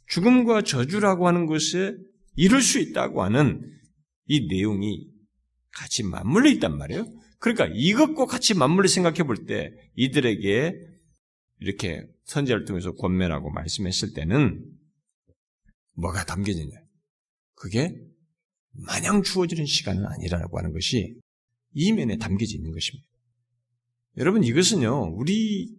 [0.08, 1.96] 죽음과 저주라고 하는 것에
[2.36, 3.62] 이룰 수 있다고 하는
[4.26, 5.08] 이 내용이
[5.72, 7.06] 같이 맞물려 있단 말이에요.
[7.40, 10.74] 그러니까 이것과 같이 맞물려 생각해 볼 때 이들에게
[11.60, 14.64] 이렇게 선제를 통해서 권면하고 말씀했을 때는
[15.94, 16.76] 뭐가 담겨지냐?
[17.56, 17.96] 그게
[18.72, 21.20] 마냥 주어지는 시간은 아니라고 하는 것이
[21.74, 23.08] 이면에 담겨져 있는 것입니다.
[24.17, 25.69] 여러분 이것은요 우리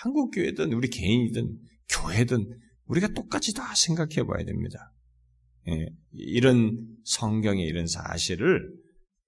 [0.00, 1.58] 한국 교회든 우리 개인이든
[1.90, 4.92] 교회든 우리가 똑같이 다 생각해 봐야 됩니다.
[5.68, 8.72] 예, 이런 성경의 이런 사실을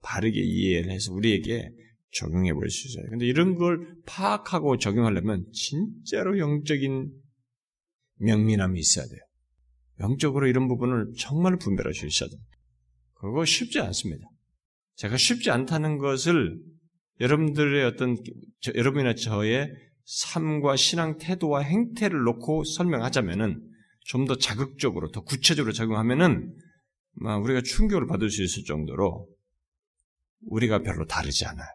[0.02, 1.70] 바르게 이해를 해서 우리에게
[2.12, 3.06] 적용해 볼 수 있어요.
[3.10, 7.10] 근데 이런 걸 파악하고 적용하려면 진짜로 영적인
[8.18, 9.20] 명민함이 있어야 돼요.
[10.00, 12.50] 영적으로 이런 부분을 정말 분별할 수 있어야 됩니다.
[13.14, 14.28] 그거 쉽지 않습니다.
[14.96, 16.58] 제가 쉽지 않다는 것을
[17.20, 18.16] 여러분들의 어떤
[18.60, 19.70] 저, 여러분이나 저의
[20.04, 23.70] 삶과 신앙 태도와 행태를 놓고 설명하자면은
[24.06, 26.54] 좀 더 자극적으로 더 구체적으로 적용하면은
[27.42, 29.28] 우리가 충격을 받을 수 있을 정도로
[30.46, 31.68] 우리가 별로 다르지 않아요.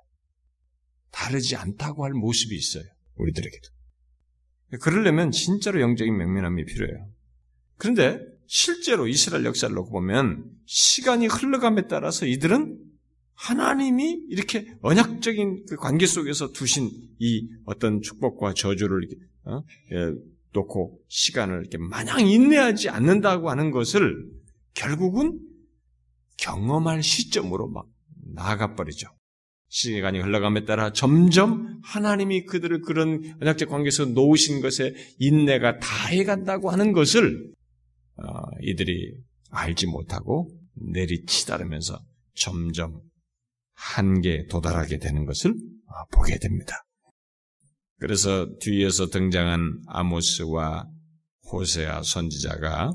[1.11, 2.83] 다르지 않다고 할 모습이 있어요.
[3.15, 3.67] 우리들에게도.
[4.81, 7.09] 그러려면 진짜로 영적인 명민함이 필요해요.
[7.77, 12.77] 그런데 실제로 이스라엘 역사를 놓고 보면 시간이 흘러감에 따라서 이들은
[13.39, 19.07] 하나님이 이렇게 언약적인 그 관계 속에서 두신 이 어떤 축복과 저주를
[19.45, 19.61] 어?
[19.93, 20.13] 예,
[20.53, 24.29] 놓고 시간을 이렇게 마냥 인내하지 않는다고 하는 것을
[24.73, 25.39] 결국은
[26.37, 27.85] 경험할 시점으로 막
[28.33, 29.07] 나아가 버리죠.
[29.69, 37.53] 시간이 흘러감에 따라 점점 하나님이 그들을 그런 언약적 관계에서 놓으신 것에 인내가 다해간다고 하는 것을
[38.17, 38.23] 어,
[38.63, 39.13] 이들이
[39.51, 41.99] 알지 못하고 내리치다르면서
[42.33, 43.08] 점점
[43.79, 46.85] 한계에 도달하게 되는 것을 어, 보게 됩니다.
[47.97, 50.87] 그래서 뒤에서 등장한 아모스와
[51.51, 52.91] 호세아 선지자가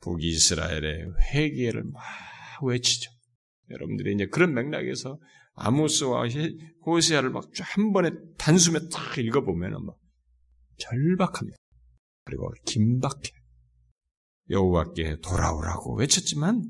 [0.00, 2.02] 북이스라엘의 회개를 막
[2.62, 3.10] 외치죠.
[3.70, 5.18] 여러분들이 이제 그런 맥락에서
[5.54, 6.24] 아모스와
[6.86, 9.96] 호세아를 막 한 번에 단숨에 딱 읽어보면 막
[10.78, 11.56] 절박합니다.
[12.24, 13.30] 그리고 긴박해.
[14.50, 16.64] 여호와께 돌아오라고 외쳤지만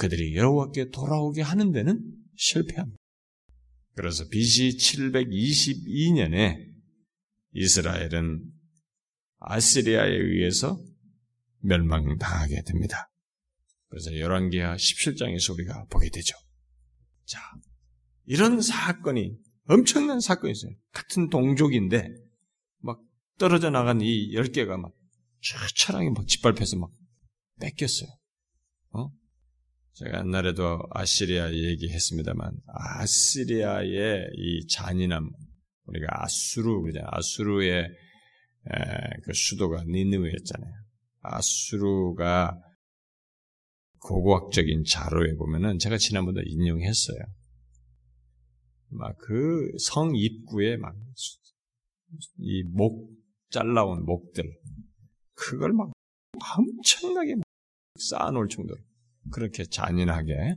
[0.00, 2.00] 그들이 여호와께 돌아오게 하는 데는
[2.34, 2.96] 실패합니다.
[3.96, 6.56] 그래서 BC 722년에
[7.52, 8.42] 이스라엘은
[9.40, 10.82] 아시리아에 의해서
[11.58, 13.10] 멸망당하게 됩니다.
[13.88, 16.34] 그래서 열왕기하 17장에서 우리가 보게 되죠.
[17.26, 17.38] 자,
[18.24, 19.36] 이런 사건이
[19.66, 20.72] 엄청난 사건이 있어요.
[20.92, 22.08] 같은 동족인데
[22.78, 23.02] 막
[23.38, 24.94] 떨어져 나간 이 열 개가 막
[25.42, 26.90] 철창이 막 짓밟혀서 막
[27.60, 28.08] 뺏겼어요.
[28.92, 29.19] 어?
[29.94, 35.30] 제가 옛날에도 아시리아 얘기했습니다만 아시리아의 이 잔인함
[35.84, 36.80] 우리가 아수르.
[37.02, 37.88] 아수르의
[39.24, 40.72] 그 수도가 니느웨였잖아요.
[41.22, 42.58] 아수르가
[44.00, 47.18] 고고학적인 자료에 보면은 제가 지난번에 인용했어요.
[48.92, 50.94] 막 그 성 입구에 막
[52.38, 53.08] 이 목
[53.50, 54.44] 잘라온 목들
[55.34, 55.92] 그걸 막
[56.56, 57.36] 엄청나게
[57.98, 58.80] 쌓아놓을 정도로
[59.30, 60.56] 그렇게 잔인하게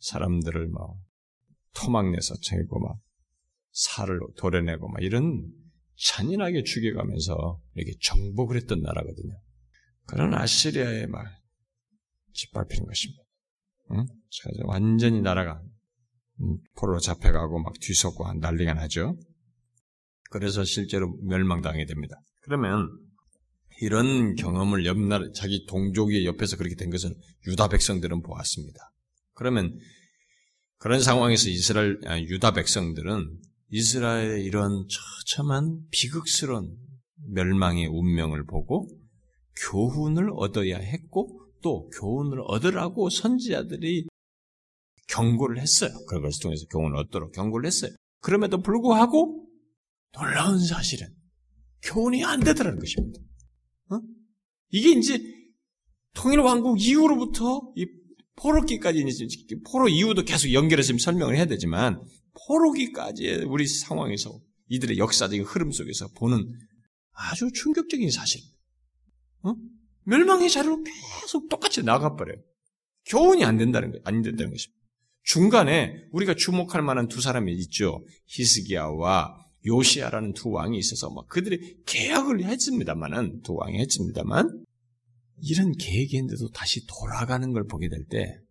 [0.00, 0.96] 사람들을 막
[1.74, 2.98] 토막내서 채고 막
[3.72, 5.46] 살을 도려내고 막 이런
[5.96, 9.34] 잔인하게 죽여가면서 이렇게 정복을 했던 나라거든요.
[10.06, 11.26] 그런 아시리아에 막
[12.32, 13.22] 짓밟히는 것입니다.
[13.92, 14.06] 응?
[14.64, 15.60] 완전히 나라가
[16.76, 19.18] 포로로 잡혀가고 막 뒤섞고 난리가 나죠.
[20.30, 22.16] 그래서 실제로 멸망당하게 됩니다.
[22.40, 22.88] 그러면
[23.80, 27.14] 이런 경험을 옆날 자기 동족의 옆에서 그렇게 된 것은
[27.46, 28.78] 유다 백성들은 보았습니다.
[29.34, 29.78] 그러면
[30.78, 33.38] 그런 상황에서 이스라엘 아, 유다 백성들은
[33.70, 36.76] 이스라엘의 이런 처참한 비극스러운
[37.32, 38.88] 멸망의 운명을 보고
[39.70, 44.06] 교훈을 얻어야 했고 또 교훈을 얻으라고 선지자들이
[45.08, 45.90] 경고를 했어요.
[46.08, 47.92] 그런 것을 통해서 교훈을 얻도록 경고를 했어요.
[48.20, 49.46] 그럼에도 불구하고
[50.12, 51.08] 놀라운 사실은
[51.82, 53.20] 교훈이 안 되더라는 것입니다.
[54.68, 54.70] 어?
[54.70, 55.20] 이게 이제
[56.14, 57.86] 통일왕국 이후로부터 이
[58.36, 59.04] 포로기까지
[59.70, 62.00] 포로 이후도 계속 연결해서 설명을 해야 되지만
[62.46, 66.52] 포로기까지의 우리 상황에서 이들의 역사적인 흐름 속에서 보는
[67.12, 68.40] 아주 충격적인 사실.
[69.42, 69.54] 어?
[70.04, 72.40] 멸망의 자리로 계속 똑같이 나가버려요.
[73.06, 74.78] 교훈이 안 된다는 거, 안 된다는 것입니다.
[75.24, 78.04] 중간에 우리가 주목할 만한 두 사람이 있죠.
[78.26, 84.64] 히스기야와 요시아라는 두 왕이 있어서 막 그들이 개혁을 했습니다만은 두 왕이 했습니다만
[85.40, 88.48] 이런 계획인데도 다시 돌아가는 걸 보게 될 때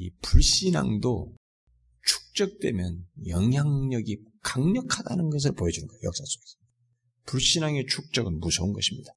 [0.00, 1.34] 이 불신앙도
[2.06, 6.00] 축적되면 영향력이 강력하다는 것을 보여주는 거예요.
[6.04, 6.56] 역사 속에서.
[7.26, 9.10] 불신앙의 축적은 무서운 것입니다.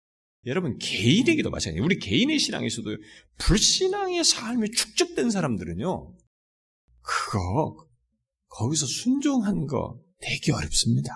[0.48, 1.86] 여러분 개인에게도 마찬가지예요.
[1.86, 2.90] 우리 개인의 신앙에서도
[3.38, 6.16] 불신앙의 삶이 축적된 사람들은요.
[7.02, 7.88] 그거
[8.48, 11.14] 거기서 순종한 거 되게 어렵습니다.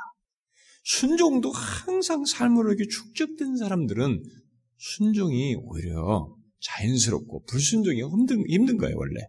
[0.84, 4.24] 순종도 항상 삶으로 이렇게 축적된 사람들은
[4.78, 9.22] 순종이 오히려 자연스럽고 불순종이 힘든, 힘든 거예요, 원래.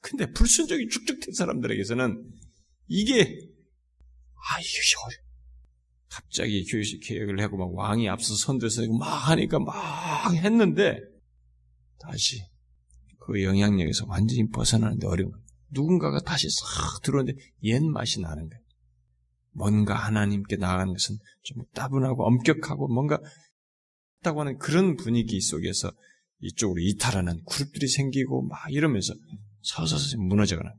[0.00, 2.22] 근데 불순종이 축적된 사람들에게서는
[2.88, 5.16] 이게, 아, 이게 어려
[6.08, 11.00] 갑자기 교육식 계획을 하고 막 왕이 앞서 선대서 막 하니까 막 했는데,
[11.98, 12.42] 다시
[13.18, 15.32] 그 영향력에서 완전히 벗어나는데 어려운.
[15.70, 18.63] 누군가가 다시 싹 들어오는데 옛 맛이 나는 거예요.
[19.54, 23.18] 뭔가 하나님께 나아가는 것은 좀 따분하고 엄격하고 뭔가
[24.20, 25.92] 있다고 하는 그런 분위기 속에서
[26.40, 29.14] 이쪽으로 이탈하는 그룹들이 생기고 막 이러면서
[29.62, 30.72] 서서히 무너져가는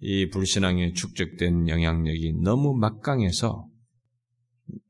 [0.00, 3.68] 이 불신앙에 축적된 영향력이 너무 막강해서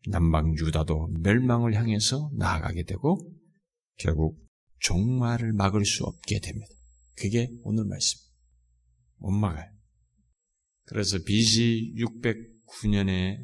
[0.08, 3.18] 남방 유다도 멸망을 향해서 나아가게 되고
[3.96, 4.38] 결국
[4.80, 6.72] 종말을 막을 수 없게 됩니다.
[7.16, 8.18] 그게 오늘 말씀.
[9.18, 9.70] 못 막아요.
[10.84, 11.94] 그래서 BC
[12.74, 13.38] 609년에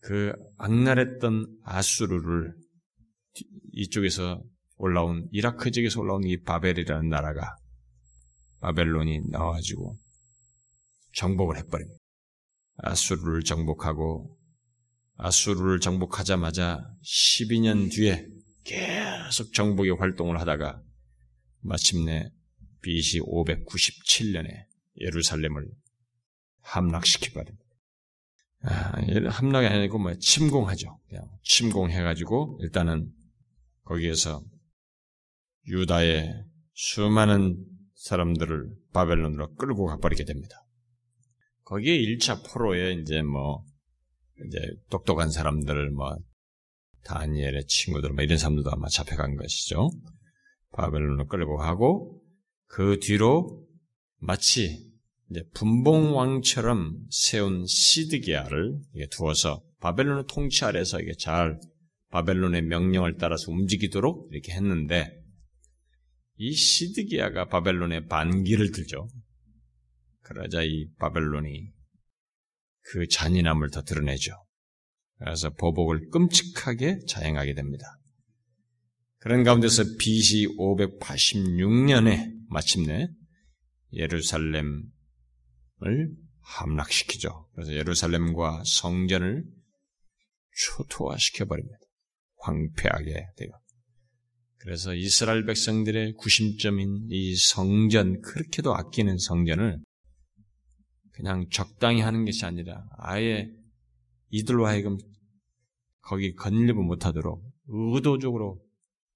[0.00, 2.54] 그 악랄했던 아수르를
[3.72, 4.42] 이쪽에서
[4.76, 7.56] 올라온 이라크 지역에서 올라온 이 바벨이라는 나라가
[8.60, 9.98] 바벨론이 나와가지고
[11.14, 11.98] 정복을 해버립니다.
[12.78, 14.36] 아수르를 정복하고
[15.14, 18.26] 아수르를 정복하자마자 12년 뒤에
[18.64, 20.82] 계속 정복의 활동을 하다가
[21.60, 22.28] 마침내
[22.82, 24.66] BC 597년에
[25.00, 25.68] 예루살렘을
[26.60, 27.65] 함락시켜버립니다.
[28.68, 30.98] 아, 함락이 아니고 뭐 침공하죠.
[31.08, 33.12] 그냥 침공해가지고 일단은
[33.84, 34.42] 거기에서
[35.68, 40.56] 유다의 수많은 사람들을 바벨론으로 끌고 가버리게 됩니다.
[41.64, 43.64] 거기에 1차 포로에 이제 뭐,
[44.46, 44.58] 이제
[44.90, 46.16] 똑똑한 사람들, 뭐,
[47.04, 49.90] 다니엘의 친구들, 뭐 이런 사람들도 아마 잡혀간 것이죠.
[50.72, 52.22] 바벨론으로 끌고 가고,
[52.66, 53.64] 그 뒤로
[54.18, 54.92] 마치
[55.30, 61.58] 이제 분봉왕처럼 세운 시드기야를 두어서 바벨론의 통치 아래서 이게 잘
[62.10, 65.12] 바벨론의 명령을 따라서 움직이도록 이렇게 했는데
[66.36, 69.08] 이 시드기야가 바벨론의 반기를 들죠.
[70.20, 71.72] 그러자 이 바벨론이
[72.82, 74.32] 그 잔인함을 더 드러내죠.
[75.18, 77.84] 그래서 보복을 끔찍하게 자행하게 됩니다.
[79.18, 83.08] 그런 가운데서 BC 586년에 마침내
[83.92, 84.95] 예루살렘을
[86.40, 87.48] 함락시키죠.
[87.54, 89.44] 그래서 예루살렘과 성전을
[90.52, 91.78] 초토화시켜버립니다.
[92.38, 93.50] 황폐하게 돼요.
[94.58, 99.80] 그래서 이스라엘 백성들의 구심점인 이 성전, 그렇게도 아끼는 성전을
[101.12, 103.48] 그냥 적당히 하는 것이 아니라 아예
[104.30, 104.98] 이들로 하여금
[106.00, 108.60] 거기 건립을 못하도록 의도적으로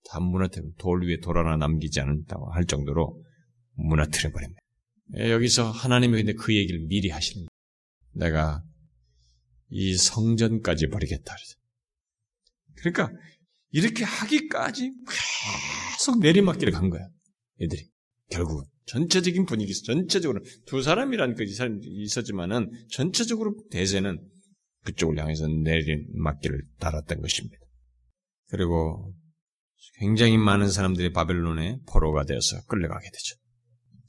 [0.08, 3.22] 다 무너뜨려 돌 위에 돌 하나 남기지 않는다고 할 정도로
[3.74, 4.59] 무너뜨려 버립니다.
[5.18, 7.48] 예, 여기서 하나님이 근데 그 얘기를 미리 하시는 거예요.
[8.12, 8.62] 내가
[9.70, 11.34] 이 성전까지 버리겠다.
[12.76, 13.10] 그러니까
[13.70, 14.92] 이렇게 하기까지
[15.96, 17.06] 계속 내리막길을 간 거야.
[17.60, 17.88] 애들이
[18.30, 24.18] 결국은 전체적인 분위기에서 전체적으로 두 사람이란 그 사람이 있었지만은 전체적으로 대세는
[24.84, 27.58] 그쪽을 향해서 내리막길을 따랐던 것입니다.
[28.48, 29.14] 그리고
[29.98, 33.36] 굉장히 많은 사람들이 바벨론의 포로가 되어서 끌려가게 되죠.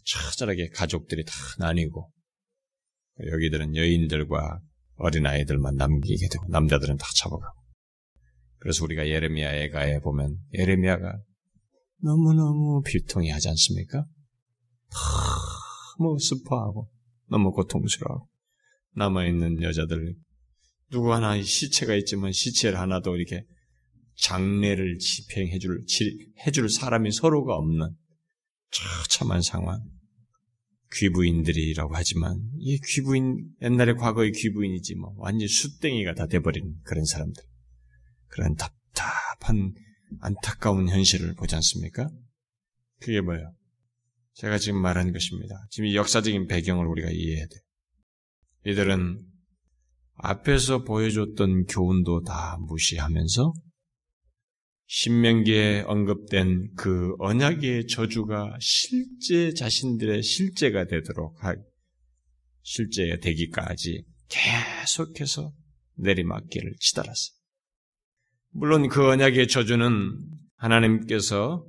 [0.05, 2.11] 처절하게 가족들이 다 나뉘고
[3.31, 4.59] 여기들은 여인들과
[4.95, 7.61] 어린아이들만 남기게 되고 남자들은 다 잡아가고
[8.57, 11.19] 그래서 우리가 예레미야 애가에 보면 예레미야가
[12.03, 14.05] 너무너무 비통해하지 않습니까?
[15.97, 16.89] 너무 슬퍼하고
[17.29, 18.27] 너무 고통스러워하고
[18.95, 20.15] 남아있는 여자들
[20.91, 23.45] 누구 하나 시체가 있지만 시체를 하나도 이렇게
[24.17, 25.85] 장례를 집행해줄
[26.45, 27.95] 해줄 사람이 서로가 없는
[28.71, 29.79] 처참한 상황.
[30.93, 37.41] 귀부인들이라고 하지만 이 귀부인 옛날에 과거의 귀부인이지 뭐 완전 숫땡이가 다 돼버린 그런 사람들.
[38.27, 39.73] 그런 답답한
[40.19, 42.09] 안타까운 현실을 보지 않습니까?
[42.99, 43.53] 그게 뭐예요?
[44.33, 45.55] 제가 지금 말하는 것입니다.
[45.69, 48.71] 지금 이 역사적인 배경을 우리가 이해해야 돼.
[48.71, 49.19] 이들은
[50.15, 53.53] 앞에서 보여줬던 교훈도 다 무시하면서
[54.93, 61.37] 신명기에 언급된 그 언약의 저주가 실제 자신들의 실제가 되도록
[62.61, 65.53] 실제가 되기까지 계속해서
[65.95, 67.33] 내리막기를 치달았어요.
[68.49, 70.27] 물론 그 언약의 저주는
[70.57, 71.65] 하나님께서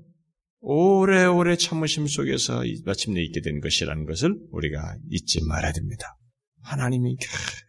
[0.59, 6.19] 오래오래 참으심 속에서 마침내 있게 된 것이라는 것을 우리가 잊지 말아야 됩니다.
[6.63, 7.17] 하나님이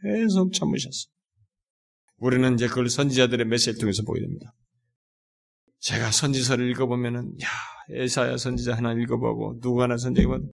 [0.02, 1.14] 계속 참으셨어요.
[2.18, 4.52] 우리는 이제 그걸 선지자들의 메시지를 통해서 보게 됩니다.
[5.84, 7.48] 제가 선지서를 읽어보면은, 야,
[7.90, 10.50] 에사야 선지자 하나 읽어보고, 누구 하나 선지자 읽어보면,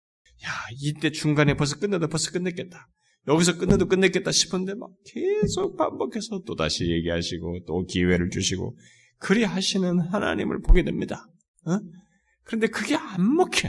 [0.45, 0.51] 야,
[0.81, 2.89] 이때 중간에 벌써 끝내도 벌써 끝냈겠다.
[3.27, 8.79] 여기서 끝내도 끝냈겠다 싶은데 막 계속 반복해서 또 다시 얘기하시고, 또 기회를 주시고,
[9.19, 11.27] 그리 하시는 하나님을 보게 됩니다.
[11.67, 11.79] 어?
[12.45, 13.69] 그런데 그게 안 먹혀.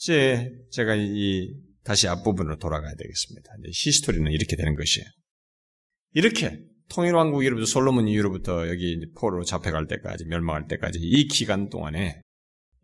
[0.00, 3.52] 이제 제가 이, 다시 앞부분으로 돌아가야 되겠습니다.
[3.60, 5.06] 이제 히스토리는 이렇게 되는 것이에요.
[6.14, 12.20] 이렇게 통일왕국 이후부터 솔로몬 이후로부터 여기 포로 잡혀갈 때까지 멸망할 때까지 이 기간 동안에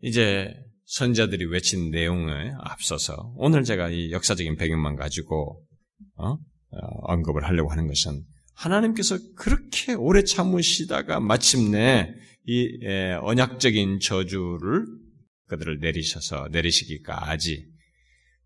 [0.01, 0.53] 이제
[0.85, 5.63] 선자들이 외친 내용에 앞서서 오늘 제가 이 역사적인 배경만 가지고
[6.15, 6.31] 어?
[6.31, 12.13] 어, 언급을 하려고 하는 것은 하나님께서 그렇게 오래 참으시다가 마침내
[12.45, 14.85] 이 에, 언약적인 저주를
[15.47, 17.67] 그들을 내리셔서 내리시기까지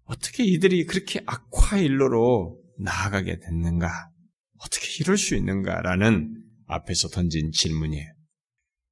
[0.05, 4.10] 어떻게 이들이 그렇게 악화 일로로 나아가게 됐는가?
[4.63, 8.13] 어떻게 이럴 수 있는가라는 앞에서 던진 질문이에요.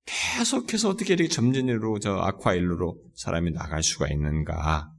[0.06, 4.92] 계속해서 어떻게 이렇게 점진으로 저 악화일로로 사람이 나갈 수가 있는가?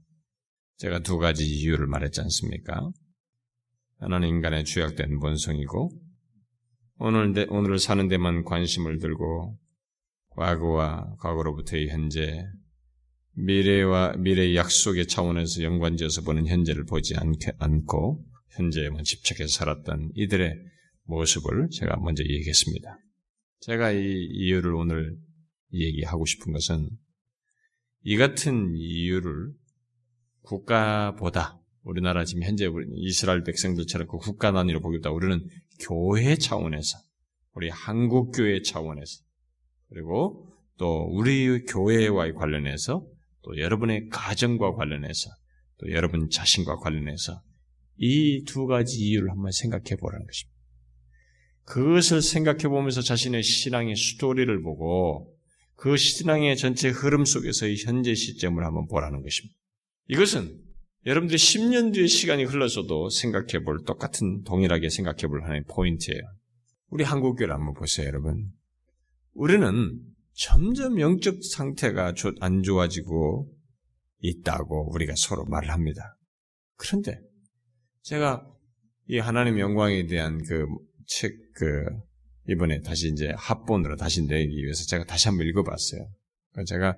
[0.76, 2.90] 제가 두 가지 이유를 말했지 않습니까?
[3.98, 5.90] 하나는 인간의 죄악된 본성이고,
[7.00, 9.58] 오늘, 데, 오늘을 사는 데만 관심을 들고,
[10.30, 12.46] 과거와 과거로부터의 현재,
[13.32, 17.14] 미래와 미래의 약속의 차원에서 연관지어서 보는 현재를 보지
[17.58, 20.54] 않고, 현재에만 집착해서 살았던 이들의
[21.04, 22.98] 모습을 제가 먼저 얘기했습니다.
[23.60, 25.16] 제가 이 이유를 오늘
[25.72, 26.88] 얘기하고 싶은 것은
[28.02, 29.52] 이 같은 이유를
[30.42, 35.46] 국가보다 우리나라 지금 현재 이스라엘 백성들처럼 그 국가 단위로 보기보다 우리는
[35.80, 36.98] 교회 차원에서
[37.54, 39.22] 우리 한국 교회 차원에서
[39.88, 40.46] 그리고
[40.78, 43.06] 또 우리 교회와 관련해서
[43.42, 45.30] 또 여러분의 가정과 관련해서
[45.78, 47.42] 또 여러분 자신과 관련해서
[48.00, 50.58] 이 두 가지 이유를 한번 생각해 보라는 것입니다.
[51.64, 55.36] 그것을 생각해 보면서 자신의 신앙의 스토리를 보고
[55.76, 59.54] 그 신앙의 전체 흐름 속에서의 현재 시점을 한번 보라는 것입니다.
[60.08, 60.58] 이것은
[61.06, 66.20] 여러분들이 10년 뒤의 시간이 흘러서도 생각해 볼 똑같은 동일하게 생각해 볼 하나의 포인트예요.
[66.88, 68.50] 우리 한국교를 한번 보세요, 여러분.
[69.32, 70.00] 우리는
[70.34, 73.50] 점점 영적 상태가 안 좋아지고
[74.20, 76.18] 있다고 우리가 서로 말을 합니다.
[76.76, 77.20] 그런데
[78.02, 78.46] 제가
[79.08, 80.66] 이 하나님 영광에 대한 그
[81.06, 81.84] 책, 그,
[82.48, 86.08] 이번에 다시 이제 합본으로 다시 내기 위해서 제가 다시 한번 읽어봤어요.
[86.52, 86.96] 그러니까 제가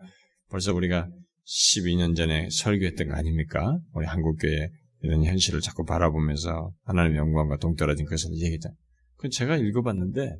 [0.48, 1.08] 벌써 우리가
[1.46, 3.78] 12년 전에 설교했던 거 아닙니까?
[3.92, 4.70] 우리 한국교회
[5.02, 8.70] 이런 현실을 자꾸 바라보면서 하나님 영광과 동떨어진 것을 얘기했다.
[9.16, 10.36] 그 제가 읽어봤는데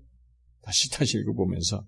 [0.62, 1.84] 다시 다시 읽어보면서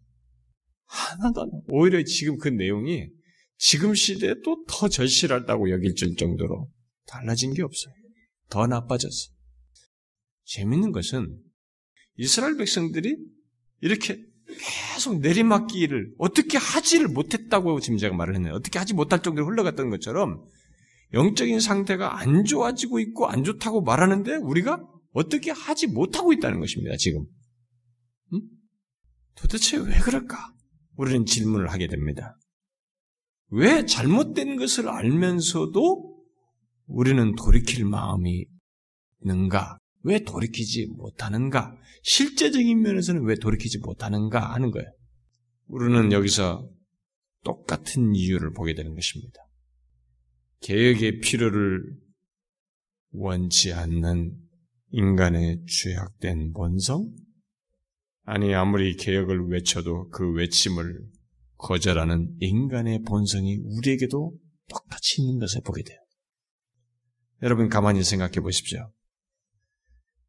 [0.86, 3.08] 하나도 안, 오히려 지금 그 내용이
[3.56, 6.68] 지금 시대에 또 더 절실하다고 여길 정도로
[7.06, 7.94] 달라진 게 없어요.
[8.48, 9.30] 더 나빠졌어.
[10.44, 11.38] 재밌는 것은
[12.16, 13.16] 이스라엘 백성들이
[13.80, 14.24] 이렇게
[14.92, 18.54] 계속 내리막기를 어떻게 하지를 못했다고 지금 제가 말을 했네요.
[18.54, 20.44] 어떻게 하지 못할 정도로 흘러갔던 것처럼
[21.12, 26.96] 영적인 상태가 안 좋아지고 있고 안 좋다고 말하는데 우리가 어떻게 하지 못하고 있다는 것입니다.
[26.96, 27.24] 지금.
[28.32, 28.40] 음?
[29.34, 30.52] 도대체 왜 그럴까?
[30.96, 32.38] 우리는 질문을 하게 됩니다.
[33.50, 36.13] 왜 잘못된 것을 알면서도
[36.86, 38.46] 우리는 돌이킬 마음이
[39.22, 39.78] 있는가?
[40.02, 41.76] 왜 돌이키지 못하는가?
[42.02, 44.88] 실제적인 면에서는 왜 돌이키지 못하는가 하는 거예요.
[45.66, 46.68] 우리는 여기서
[47.42, 49.40] 똑같은 이유를 보게 되는 것입니다.
[50.60, 51.82] 개혁의 필요를
[53.12, 54.36] 원치 않는
[54.90, 57.10] 인간의 죄악된 본성?
[58.24, 61.00] 아니, 아무리 개혁을 외쳐도 그 외침을
[61.56, 64.34] 거절하는 인간의 본성이 우리에게도
[64.68, 65.98] 똑같이 있는 것을 보게 돼요.
[67.44, 68.90] 여러분 가만히 생각해 보십시오.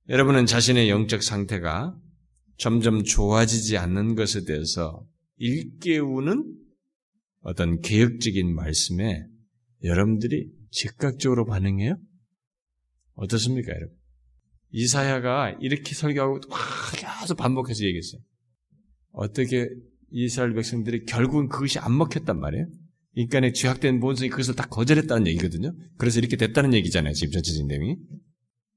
[0.10, 1.98] 여러분은 자신의 영적 상태가
[2.58, 5.08] 점점 좋아지지 않는 것에 대해서
[5.38, 6.44] 일깨우는
[7.40, 9.26] 어떤 개혁적인 말씀에
[9.84, 11.98] 여러분들이 즉각적으로 반응해요?
[13.14, 13.96] 어떻습니까, 여러분?
[14.72, 16.42] 이사야가 이렇게 설교하고
[16.98, 18.22] 계속 반복해서 얘기했어요.
[19.12, 19.70] 어떻게
[20.12, 22.68] 이스라엘 백성들이 결국은 그것이 안 먹혔단 말이에요.
[23.16, 25.74] 인간의 죄악된 본성이 그것을 다 거절했다는 얘기거든요.
[25.98, 27.14] 그래서 이렇게 됐다는 얘기잖아요.
[27.14, 27.96] 지금 전체적인 내용이.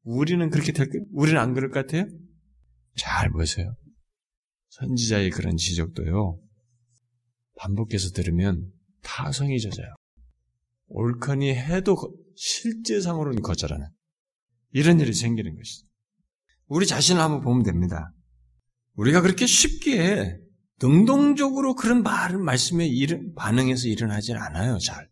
[0.05, 2.09] 우리는 그렇게 될, 우리는 안 그럴 것 같아요?
[2.97, 3.75] 잘 보세요.
[4.71, 6.41] 선지자의 그런 지적도요.
[7.57, 8.71] 반복해서 들으면
[9.03, 9.95] 타성이 젖어요.
[10.87, 11.97] 옳거니 해도
[12.37, 13.87] 실제상으로는 거절하는
[14.73, 15.87] 이런 일이 생기는 것이죠.
[16.67, 18.13] 우리 자신을 한번 보면 됩니다.
[18.95, 20.39] 우리가 그렇게 쉽게
[20.81, 24.79] 능동적으로 그런 말을 말씀에 일은, 반응해서 일어나질 않아요.
[24.79, 25.09] 잘.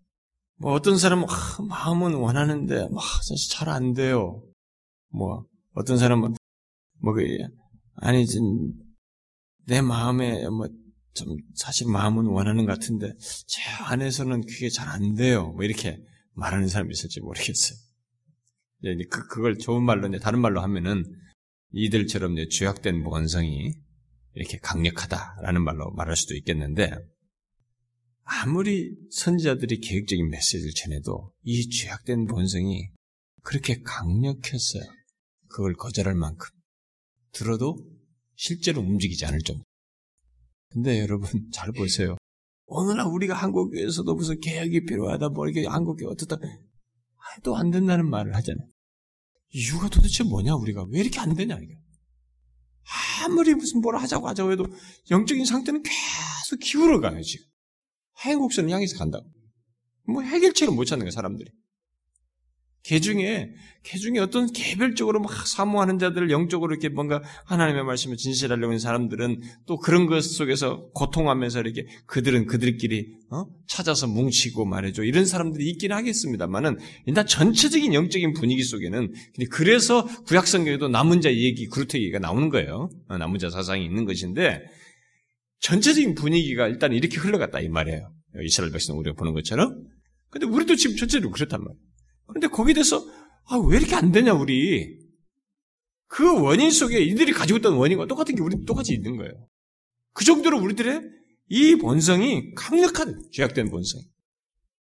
[0.59, 4.43] 뭐 어떤 사람은 아, 마음은 원하는데 뭐, 사실 잘 안 돼요.
[5.11, 5.45] 뭐
[5.75, 6.35] 어떤 사람은
[7.03, 7.23] 뭐 그,
[7.97, 8.27] 아니
[9.67, 10.69] 내 마음에 뭐
[11.17, 13.13] 좀 사실 마음은 원하는 것 같은데
[13.47, 15.53] 제 안에서는 그게 잘 안 돼요.
[15.53, 15.99] 뭐 이렇게
[16.35, 17.79] 말하는 사람이 있을지 모르겠어요.
[18.83, 21.05] 이제 그 그걸 좋은 말로 이제 다른 말로 하면은
[21.73, 23.73] 이들처럼 이제 죄악된 본성이
[24.37, 26.93] 이렇게 강력하다라는 말로 말할 수도 있겠는데
[28.23, 32.91] 아무리 선지자들이 계획적인 메시지를 전해도 이 죄악된 본성이
[33.43, 34.85] 그렇게 강력했어요.
[35.49, 36.49] 그걸 거절할 만큼
[37.33, 37.79] 들어도
[38.35, 39.63] 실제로 움직이지 않을 정도.
[40.71, 42.17] 근데 여러분 잘 보세요.
[42.67, 46.37] 오늘날 우리가 한국교회에서도 무슨 개혁이 필요하다, 뭐 이렇게 한국교회 어떻다
[47.37, 48.69] 해도 안 된다는 말을 하잖아요.
[49.51, 51.79] 이유가 도대체 뭐냐 우리가 왜 이렇게 안 되냐 이게.
[53.23, 54.67] 아무리 무슨 뭐라 하자고 하자고 해도
[55.11, 57.47] 영적인 상태는 계속 기울어 가요 지금.
[58.19, 59.27] 행복선을 향해서 간다고.
[60.07, 61.51] 뭐 해결책을 못 찾는 거야 사람들이.
[62.87, 68.67] 개 중에, 개 중에 어떤 개별적으로 막 사모하는 자들을 영적으로 이렇게 뭔가 하나님의 말씀을 진실하려고
[68.67, 73.47] 하는 사람들은 또 그런 것 속에서 고통하면서 이렇게 그들은 그들끼리, 어?
[73.67, 75.03] 찾아서 뭉치고 말해줘.
[75.03, 79.13] 이런 사람들이 있긴 하겠습니다만은 일단 전체적인 영적인 분위기 속에는
[79.51, 82.89] 그래서 구약성경에도 남은 자 얘기, 그루트 얘기가 나오는 거예요.
[83.09, 84.63] 어, 남은 자 사상이 있는 것인데
[85.59, 88.13] 전체적인 분위기가 일단 이렇게 흘러갔다 이 말이에요.
[88.45, 89.75] 이스라엘 백성 우리가 보는 것처럼.
[90.31, 91.86] 근데 우리도 지금 전체로 그렇단 말이에요.
[92.27, 93.05] 그런데 거기에 대해서
[93.45, 94.99] 아, 왜 이렇게 안 되냐 우리
[96.09, 99.33] 그 원인 속에 이들이 가지고 있던 원인과 똑같은 게 우리 똑같이 있는 거예요.
[100.13, 101.03] 그 정도로 우리들의
[101.49, 104.01] 이 본성이 강력한 죄악된 본성.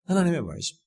[0.05, 0.77] 하나님의 말씀.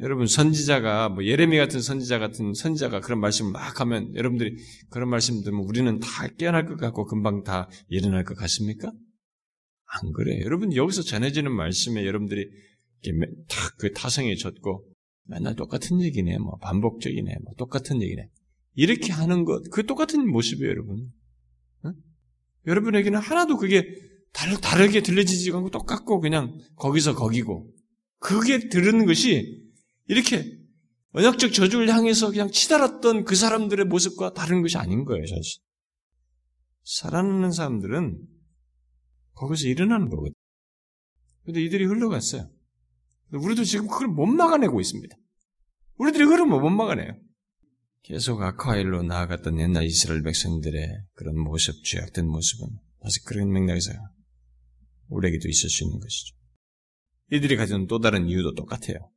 [0.00, 4.56] 여러분 선지자가 뭐 예레미 같은 선지자 같은 선지자가 그런 말씀을 막 하면 여러분들이
[4.90, 8.88] 그런 말씀 들으면 우리는 다 깨어날 것 같고 금방 다 일어날 것 같습니까?
[8.88, 10.44] 안 그래요.
[10.44, 12.46] 여러분 여기서 전해지는 말씀에 여러분들이
[13.48, 14.84] 탁그 타성에 젖고
[15.26, 18.28] 맨날 똑같은 얘기네, 뭐 반복적이네, 뭐 똑같은 얘기네.
[18.74, 21.12] 이렇게 하는 것, 그 똑같은 모습이에요, 여러분.
[21.84, 21.94] 응?
[22.66, 23.84] 여러분에게는 하나도 그게
[24.32, 27.72] 다르, 다르게 들려지지 않고 똑같고 그냥 거기서 거기고
[28.18, 29.64] 그게 들은 것이
[30.08, 30.58] 이렇게
[31.12, 35.62] 언약적 저주를 향해서 그냥 치달았던 그 사람들의 모습과 다른 것이 아닌 거예요, 사실.
[36.84, 38.18] 살아남는 사람들은
[39.32, 40.34] 거기서 일어나는 거거든.
[41.44, 42.50] 근데 이들이 흘러갔어요.
[43.32, 45.16] 우리도 지금 그걸 못 막아내고 있습니다.
[45.98, 47.12] 우리들이 흐름을 못 막아내요.
[48.02, 52.68] 계속 악화일로 나아갔던 옛날 이스라엘 백성들의 그런 모습, 죄악된 모습은
[53.00, 53.92] 다시 그런 맥락에서
[55.08, 56.36] 우리에게도 있을 수 있는 것이죠.
[57.32, 59.10] 이들이 가진 또 다른 이유도 똑같아요.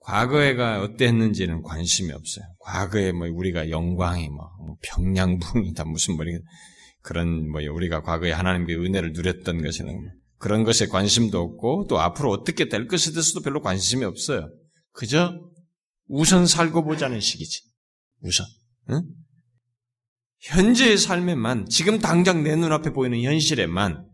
[0.00, 2.44] 과거에가 어땠는지는 관심이 없어요.
[2.60, 6.24] 과거에 뭐 우리가 영광이 뭐 평양붕이다 무슨 뭐
[7.02, 12.68] 그런 뭐 우리가 과거에 하나님의 은혜를 누렸던 것에는 그런 것에 관심도 없고 또 앞으로 어떻게
[12.68, 14.50] 될 것에 대해서도 별로 관심이 없어요.
[14.92, 15.32] 그저
[16.08, 17.62] 우선 살고 보자는 시기지.
[18.20, 18.46] 우선.
[18.90, 19.02] 응?
[20.40, 24.06] 현재의 삶에만, 지금 당장 내 눈앞에 보이는 현실에만,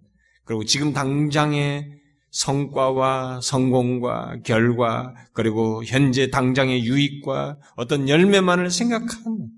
[0.45, 2.01] 그리고 지금 당장의
[2.31, 9.51] 성과와 성공과 결과, 그리고 현재 당장의 유익과 어떤 열매만을 생각하는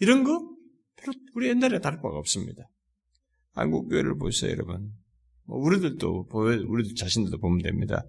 [0.00, 0.32] 이런 거
[0.96, 2.68] 별로 우리 옛날에 다를 바가 없습니다.
[3.52, 4.92] 한국 교회를 보세요, 여러분.
[5.48, 6.28] 뭐 우리들도
[6.68, 8.04] 우리들 자신들도 보면 됩니다.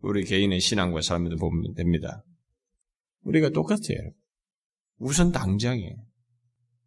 [0.00, 2.24] 우리 개인의 신앙과 삶에도 보면 됩니다.
[3.22, 4.12] 우리가 똑같아요.
[4.98, 5.96] 우선 당장에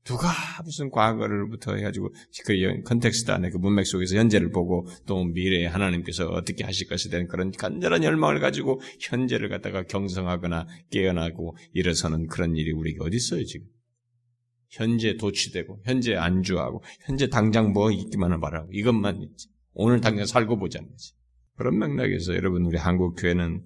[0.05, 0.29] 누가
[0.63, 2.13] 무슨 과거를부터 해가지고
[2.45, 7.27] 그 context 안에 그 문맥 속에서 현재를 보고 또 미래에 하나님께서 어떻게 하실 것에 대한
[7.27, 13.67] 그런 간절한 열망을 가지고 현재를 갖다가 경성하거나 깨어나고 일어서는 그런 일이 우리가 어디 있어요 지금?
[14.69, 19.49] 현재 도취되고 현재 안주하고 현재 당장 뭐 있기만을 바라고 이것만 있지.
[19.79, 21.13] 오늘 당장 살고 보자는 거지.
[21.55, 23.63] 그런 맥락에서 여러분 우리 한국 교회는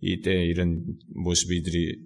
[0.00, 0.82] 이때 이런
[1.16, 1.98] 모습이들이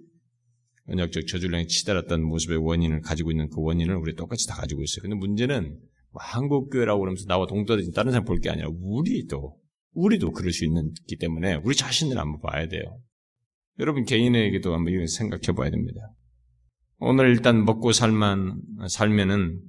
[0.87, 5.03] 언약적 저주량에 치달았던 모습의 원인을 가지고 있는 그 원인을 우리 똑같이 다 가지고 있어요.
[5.03, 5.79] 근데 문제는
[6.11, 9.57] 뭐 한국 교회라고 그러면서 나와 동떨어진 다른 사람 볼 게 아니라 우리도
[9.93, 12.83] 우리도 그럴 수 있기 때문에 우리 자신을 한번 봐야 돼요.
[13.79, 16.01] 여러분 개인에게도 한번 생각해 봐야 됩니다.
[16.97, 18.59] 오늘 일단 먹고 살만
[18.89, 19.61] 살면은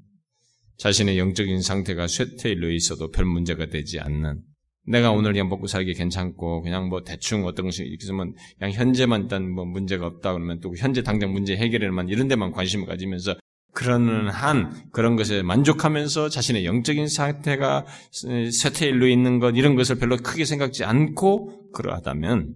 [0.78, 4.42] 자신의 영적인 상태가 쇠퇴일로 있어도 별 문제가 되지 않는
[4.86, 9.50] 내가 오늘 그냥 먹고 살기 괜찮고 그냥 뭐 대충 어떤 것이 하면 그냥 현재만 일단
[9.50, 13.36] 뭐 문제가 없다 그러면 또 현재 당장 문제 해결에만 이런 데만 관심을 가지면서
[13.72, 20.44] 그러는 한 그런 것에 만족하면서 자신의 영적인 상태가 쇠퇴일로 있는 것 이런 것을 별로 크게
[20.44, 22.54] 생각지 않고 그러하다면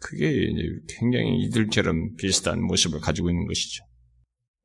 [0.00, 0.50] 그게
[0.98, 3.84] 굉장히 이들처럼 비슷한 모습을 가지고 있는 것이죠.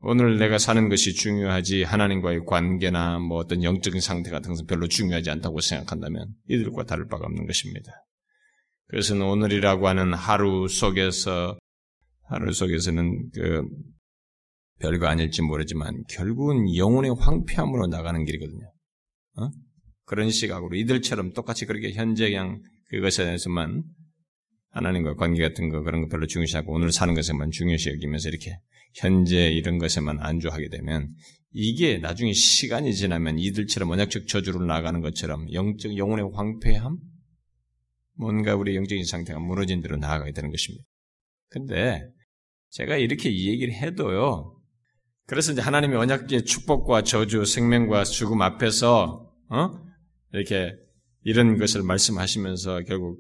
[0.02, 5.30] 오늘 내가 사는 것이 중요하지 하나님과의 관계나 뭐 어떤 영적인 상태 같은 것은 별로 중요하지
[5.30, 7.92] 않다고 생각한다면 이들과 다를 바가 없는 것입니다.
[8.88, 11.60] 그것은 오늘이라고 하는 하루 속에서
[12.24, 13.64] 하루 속에서는 그
[14.80, 18.72] 별거 아닐지 모르지만 결국은 영혼의 황폐함으로 나가는 길이거든요.
[19.38, 19.50] 어?
[20.06, 23.84] 그런 시각으로 이들처럼 똑같이 그렇게 현재 그냥 그것에 대해서만
[24.72, 28.60] 하나님과 관계 같은 거 그런 거 별로 중요시 하고 오늘 사는 것에만 중요시 여기면서 이렇게
[28.96, 31.14] 현재 이런 것에만 안주하게 되면
[31.52, 36.98] 이게 나중에 시간이 지나면 이들처럼 언약적 저주로 나가는 것처럼 영적 영혼의 황폐함
[38.16, 40.86] 뭔가 우리 영적인 상태가 무너진 대로 나아가게 되는 것입니다.
[41.50, 42.04] 근데
[42.70, 44.56] 제가 이렇게 이 얘기를 해도요.
[45.26, 49.70] 그래서 이제 하나님의 언약의 축복과 저주, 생명과 죽음 앞에서 어?
[50.34, 50.76] 이렇게
[51.24, 53.20] 이런 것을 말씀하시면서 결국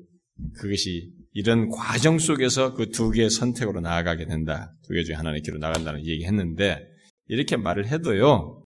[0.56, 4.73] 그것이 이런 과정 속에서 그 두 개의 선택으로 나아가게 된다.
[4.84, 6.82] 두 개 중에 하나의 길로 나간다는 얘기 했는데,
[7.27, 8.63] 이렇게 말을 해도요,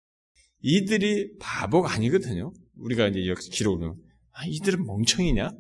[0.62, 2.54] 이들이 바보가 아니거든요.
[2.78, 3.94] 우리가 이제 여기 기록을,
[4.32, 5.52] 아, 이들은 멍청이냐?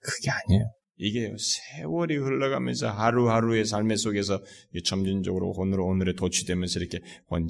[0.00, 0.64] 그게 아니에요.
[0.96, 4.40] 이게 세월이 흘러가면서 하루하루의 삶의 속에서
[4.84, 7.00] 점진적으로 오늘 오늘에 도취되면서 이렇게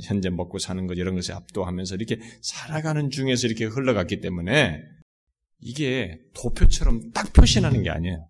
[0.04, 4.80] 현재 먹고 사는 것 이런 것에 압도하면서 이렇게 살아가는 중에서 이렇게 흘러갔기 때문에
[5.60, 8.26] 이게 도표처럼 딱 표시나는 게 아니에요.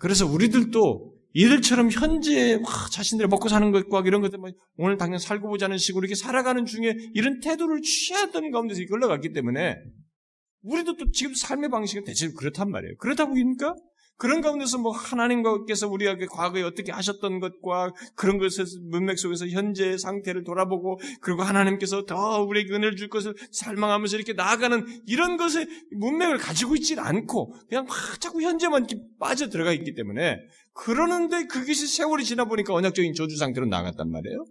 [0.00, 5.48] 그래서 우리들도 이들처럼 현재 와, 자신들이 먹고 사는 것과 이런 것들 뭐 오늘 당장 살고
[5.48, 9.76] 보자는 식으로 이렇게 살아가는 중에 이런 태도를 취하던 가운데서 흘러갔기 때문에
[10.62, 12.96] 우리도 또 지금 삶의 방식은 대체 그렇단 말이에요.
[12.98, 13.74] 그렇다 보니까
[14.20, 20.44] 그런 가운데서 뭐 하나님께서 우리가 과거에 어떻게 하셨던 것과 그런 것의 문맥 속에서 현재의 상태를
[20.44, 25.66] 돌아보고 그리고 하나님께서 더 우리에게 은혜를 줄 것을 살망하면서 이렇게 나아가는 이런 것의
[25.96, 28.86] 문맥을 가지고 있지 않고 그냥 막 자꾸 현재만
[29.18, 30.36] 빠져 들어가 있기 때문에
[30.74, 34.44] 그러는데 그것이 세월이 지나 보니까 언약적인 저주 상태로 나갔단 말이에요.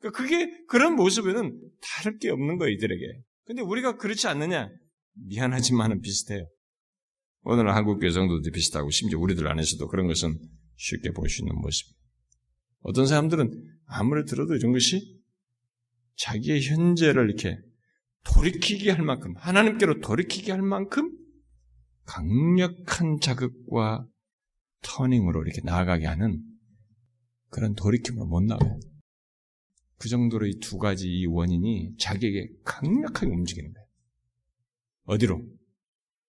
[0.00, 3.00] 그러니까 그게 그런 모습에는 다를 게 없는 거예요, 이들에게.
[3.44, 4.70] 근데 우리가 그렇지 않느냐?
[5.28, 6.48] 미안하지만은 비슷해요.
[7.44, 10.38] 오늘은 한국 교회 성도도 비슷하고 심지어 우리들 안에서도 그런 것은
[10.76, 11.88] 쉽게 볼 수 있는 모습.
[12.80, 13.50] 어떤 사람들은
[13.86, 15.20] 아무리 들어도 이런 것이
[16.16, 17.58] 자기의 현재를 이렇게
[18.24, 21.10] 돌이키게 할 만큼 하나님께로 돌이키게 할 만큼
[22.04, 24.06] 강력한 자극과
[24.82, 26.42] 터닝으로 이렇게 나아가게 하는
[27.50, 28.78] 그런 돌이킴으로 못 나가요.
[29.98, 33.86] 그 정도로 이 두 가지 이 원인이 자기에게 강력하게 움직이는 거예요.
[35.04, 35.46] 어디로?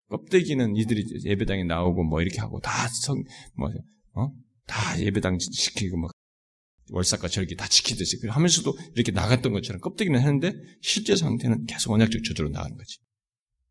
[0.09, 3.23] 껍데기는 이들이 예배당에 나오고 뭐 이렇게 하고 다 성,
[3.55, 3.69] 뭐,
[4.13, 4.31] 어?
[4.65, 6.11] 다 예배당 시키고 막
[6.91, 12.49] 월삭과 절기 다 지키듯이 하면서도 이렇게 나갔던 것처럼 껍데기는 했는데 실제 상태는 계속 언약적 저주로
[12.49, 12.99] 나가는 거지.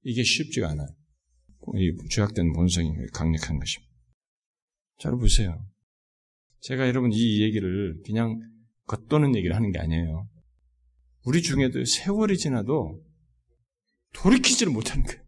[0.03, 0.89] 이게 쉽지가 않아요.
[1.77, 3.93] 이 죄악된 본성이 강력한 것입니다.
[4.99, 5.65] 잘 보세요.
[6.61, 8.39] 제가 여러분 이 얘기를 그냥
[8.87, 10.29] 겉도는 얘기를 하는 게 아니에요.
[11.25, 13.01] 우리 중에도 세월이 지나도
[14.15, 15.22] 돌이키지를 못하는 거예요.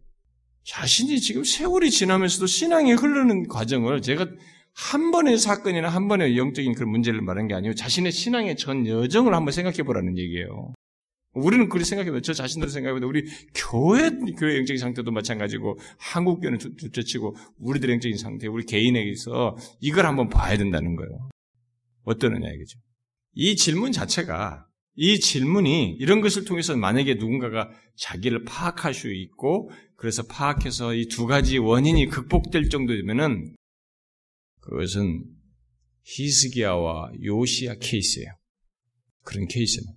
[0.65, 4.27] 자신이 지금 세월이 지나면서도 신앙이 흐르는 과정을 제가
[4.73, 9.33] 한 번의 사건이나 한 번의 영적인 그런 문제를 말한 게 아니고 자신의 신앙의 전 여정을
[9.33, 10.73] 한번 생각해 보라는 얘기예요.
[11.33, 12.21] 우리는 그렇게 생각해봐요.
[12.21, 18.47] 저 자신들 생각해봐도 우리 교회, 교회 영적인 상태도 마찬가지고 한국교회는 둘째 치고 우리들의 영적인 상태,
[18.47, 21.29] 우리 개인에게서 이걸 한번 봐야 된다는 거예요.
[22.05, 22.79] 어떠느냐 이거죠.
[23.33, 24.64] 이 질문 자체가
[24.95, 31.25] 이 질문이 이런 것을 통해서 만약에 누군가가 자기를 파악할 수 있고 그래서 파악해서 이 두
[31.25, 33.55] 가지 원인이 극복될 정도면은
[34.61, 35.23] 그것은
[36.03, 38.29] 히스기야와 요시야 케이스예요.
[39.23, 39.91] 그런 케이스는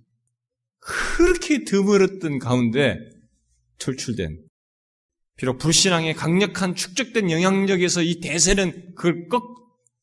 [0.79, 2.97] 그렇게 드물었던 가운데
[3.77, 4.45] tul출된
[5.37, 9.43] 비록 불신앙의 강력한 축적된 영향력에서 이 대세는 그걸 꺾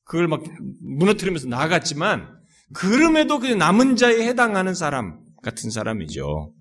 [0.05, 0.42] 그걸 막
[0.80, 2.36] 무너뜨리면서 나아갔지만
[2.75, 6.53] 그럼에도 그 남은 자에 해당하는 사람 같은 사람이죠.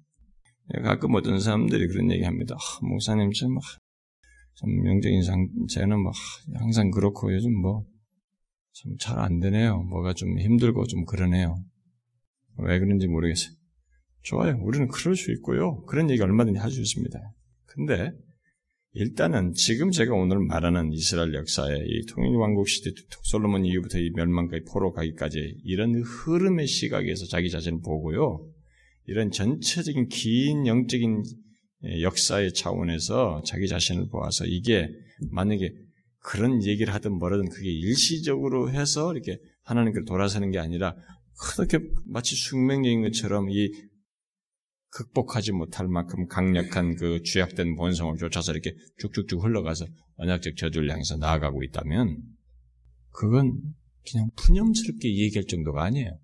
[0.84, 2.56] 가끔 어떤 사람들이 그런 얘기 합니다.
[2.56, 3.50] 아, 목사님, 참,
[4.56, 6.12] 참 명적인 상태는 뭐,
[6.56, 7.86] 항상 그렇고, 요즘 뭐,
[8.74, 9.84] 참 잘 안 되네요.
[9.84, 11.56] 뭐가 좀 힘들고 좀 그러네요.
[12.58, 13.54] 왜 그런지 모르겠어요.
[14.24, 14.58] 좋아요.
[14.62, 15.84] 우리는 그럴 수 있고요.
[15.86, 17.20] 그런 얘기 얼마든지 할 수 있습니다.
[17.68, 18.12] 근데
[18.98, 22.92] 일단은 지금 제가 오늘 말하는 이스라엘 역사의 이 통일왕국 시대
[23.24, 28.50] 솔로몬 이후부터 이 멸망까지 포로 가기까지 이런 흐름의 시각에서 자기 자신을 보고요.
[29.08, 31.24] 이런 전체적인 긴 영적인
[32.04, 34.88] 역사의 차원에서 자기 자신을 보아서 이게
[35.30, 35.74] 만약에
[36.20, 40.96] 그런 얘기를 하든 뭐라든 그게 일시적으로 해서 이렇게 하나님께 돌아서는 게 아니라
[41.38, 43.70] 그렇게 마치 숙명적인 것처럼 이
[44.96, 49.86] 극복하지 못할 만큼 강력한 그 죄악된 본성을 쫓아서 이렇게 쭉쭉쭉 흘러가서
[50.16, 52.22] 언약적 저주를 향해서 나아가고 있다면
[53.12, 53.60] 그건
[54.10, 56.18] 그냥 푸념스럽게 얘기할 정도가 아니에요.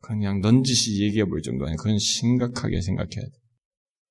[0.00, 1.78] 그냥 넌지시 얘기해 볼 정도 아니에요.
[1.78, 3.32] 그건 심각하게 생각해야 돼.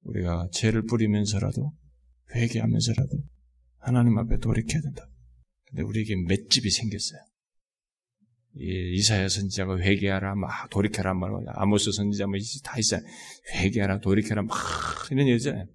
[0.02, 1.74] 우리가 죄를 뿌리면서라도
[2.34, 3.24] 회개하면서라도
[3.78, 5.08] 하나님 앞에 돌이켜야 된다.
[5.66, 7.20] 근데 우리에게 맷집이 생겼어요.
[8.56, 13.02] 이사야 선지자가 회개하라, 막 돌이켜라, 말 아모스 선지자 뭐다 있어요.
[13.56, 14.56] 회개하라, 돌이켜라, 막
[15.12, 15.66] 이런 얘기잖아요.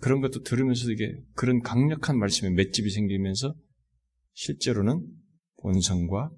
[0.00, 3.54] 그런 것도 들으면서 이게 그런 강력한 말씀에 맷집이 생기면서
[4.34, 5.06] 실제로는
[5.62, 6.30] 본성과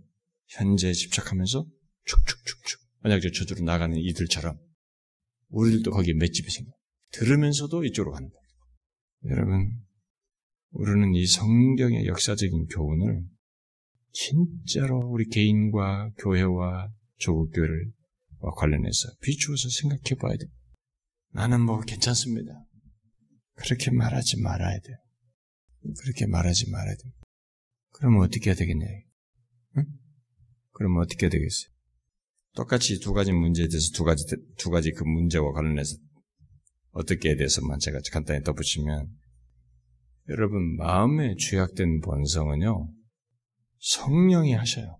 [0.48, 1.66] 현재에 집착하면서
[2.04, 4.58] 축축축축 언약적 저주로 나가는 이들처럼
[5.48, 6.70] 우리들도 거기에 맷집이 생겨.
[7.12, 8.34] 들으면서도 이쪽으로 간다.
[9.26, 9.70] 여러분,
[10.70, 13.24] 우리는 이 성경의 역사적인 교훈을
[14.12, 17.92] 진짜로 우리 개인과 교회와 조국교회를
[18.56, 20.46] 관련해서 비추어서 생각해 봐야 돼.
[21.32, 22.64] 나는 뭐 괜찮습니다.
[23.54, 24.96] 그렇게 말하지 말아야 돼.
[26.00, 27.02] 그렇게 말하지 말아야 돼.
[27.92, 28.86] 그러면 어떻게 해야 되겠냐?
[29.76, 29.84] 응?
[30.72, 31.70] 그러면 어떻게 해야 되겠어요?
[32.54, 34.24] 똑같이 두 가지 문제에 대해서 두 가지,
[34.58, 35.96] 두 가지 그 문제와 관련해서
[36.92, 39.08] 어떻게에 대해서만 제가 간단히 덧붙이면
[40.28, 42.88] 여러분 마음에 죄악된 본성은요
[43.80, 44.98] 성령이 하셔요.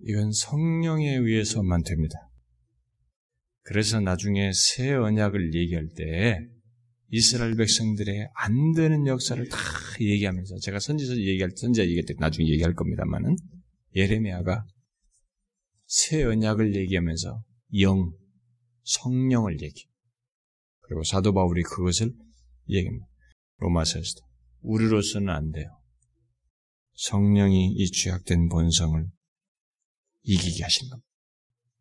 [0.00, 2.18] 이건 성령에 의해서만 됩니다.
[3.62, 6.38] 그래서 나중에 새 언약을 얘기할 때
[7.10, 9.58] 이스라엘 백성들의 안 되는 역사를 다
[10.00, 13.36] 얘기하면서 제가 선지서 얘기할 선지자 얘기할 때 나중에 얘기할 겁니다만은
[13.94, 14.66] 예레미야가
[15.86, 17.42] 새 언약을 얘기하면서
[17.80, 18.12] 영
[18.84, 19.88] 성령을 얘기.
[20.80, 22.12] 그리고 사도 바울이 그것을
[22.68, 23.06] 얘기합니다.
[23.58, 24.26] 로마서에서도
[24.60, 25.77] 우리로서는 안 돼요.
[26.98, 29.06] 성령이 이 죄악된 본성을
[30.22, 31.06] 이기게 하신 겁니다.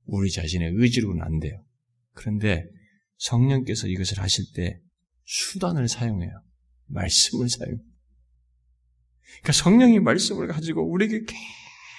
[0.05, 1.65] 우리 자신의 의지로는 안 돼요.
[2.13, 2.63] 그런데
[3.17, 4.79] 성령께서 이것을 하실 때
[5.25, 6.31] 수단을 사용해요.
[6.85, 7.79] 말씀을 사용.
[9.39, 11.25] 그러니까 성령이 말씀을 가지고 우리에게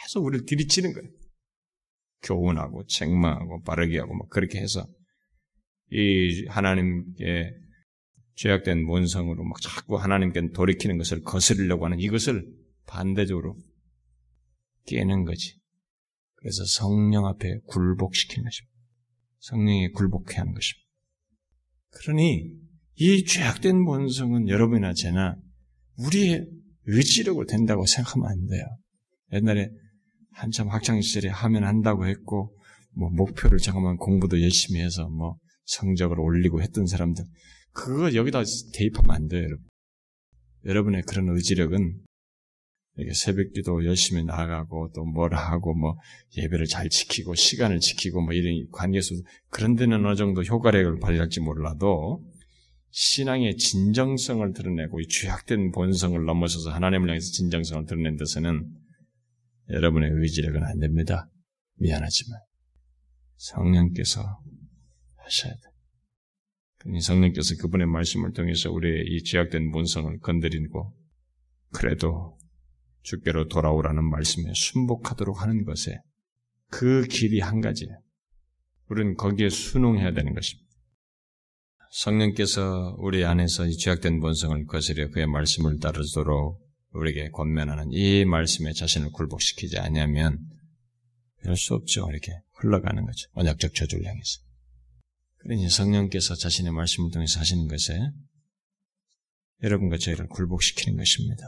[0.05, 1.09] 계속 우리를 들이치는 거예요.
[2.23, 4.87] 교훈하고 책망하고 바르게 하고 막 그렇게 해서
[5.91, 7.53] 이 하나님께
[8.37, 12.58] 죄악된 본성으로 막 자꾸 하나님께 돌이키는 것을 거스르려고 하는 이것을
[12.89, 13.57] 반대적으로
[14.87, 15.59] 깨는 거지.
[16.37, 18.75] 그래서 성령 앞에 굴복시키는 것입니다.
[19.41, 20.89] 성령에 굴복해 하는 것입니다.
[21.91, 22.51] 그러니
[22.97, 25.37] 이 죄악된 본성은 여러분이나 제나
[25.99, 26.47] 우리의
[26.87, 28.65] 의지력으로 된다고 생각하면 안 돼요.
[29.33, 29.71] 옛날에
[30.33, 32.57] 한참 학창 시절에 하면 한다고 했고
[32.93, 37.25] 뭐 목표를 정하면 공부도 열심히 해서 뭐 성적을 올리고 했던 사람들
[37.73, 38.43] 그거 여기다
[38.75, 39.69] 대입하면 안 돼요, 여러분.
[40.65, 42.01] 여러분의 그런 의지력은
[42.99, 45.97] 이렇게 새벽기도 열심히 나가고 또뭘 하고 뭐
[46.37, 49.15] 예배를 잘 지키고 시간을 지키고 뭐 이런 관계에서
[49.51, 52.25] 그런 데는 어느 정도 효과력을 발휘할지 몰라도
[52.91, 58.69] 신앙의 진정성을 드러내고 이 죄악된 본성을 넘어서서 하나님을 향해서 진정성을 드러낸 데서는
[59.71, 61.31] 여러분의 의지력은 안 됩니다.
[61.77, 62.41] 미안하지만
[63.37, 64.41] 성령께서
[65.19, 65.61] 하셔야 돼.
[66.79, 70.97] 그러니 성령께서 그분의 말씀을 통해서 우리의 이 죄악된 본성을 건드리고
[71.71, 72.38] 그래도
[73.09, 75.99] 주께로 돌아오라는 말씀에 순복하도록 하는 것에
[76.71, 77.99] 그 길이 한 가지예요.
[78.91, 80.69] 우리는 거기에 순응해야 되는 것입니다.
[81.91, 86.61] 성령께서 우리 안에서 이 죄악된 본성을 거스려 그의 말씀을 따르도록
[86.93, 90.39] 우리에게 권면하는 이 말씀에 자신을 굴복시키지 않으면
[91.43, 92.07] 별 수 없죠.
[92.11, 93.29] 이렇게 흘러가는 거죠.
[93.33, 94.41] 언약적 저주를 향해서.
[95.39, 97.99] 그러니 성령께서 자신의 말씀을 통해서 하시는 것에
[99.63, 101.45] 여러분과 저희를 굴복시키는 것입니다.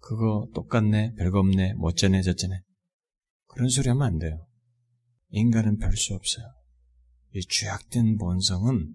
[0.00, 2.60] 그거 똑같네, 별거 없네, 못쩌네, 저쩌네.
[3.46, 4.46] 그런 소리 하면 안 돼요.
[5.30, 6.46] 인간은 별 수 없어요.
[7.34, 8.94] 이 죄악된 본성은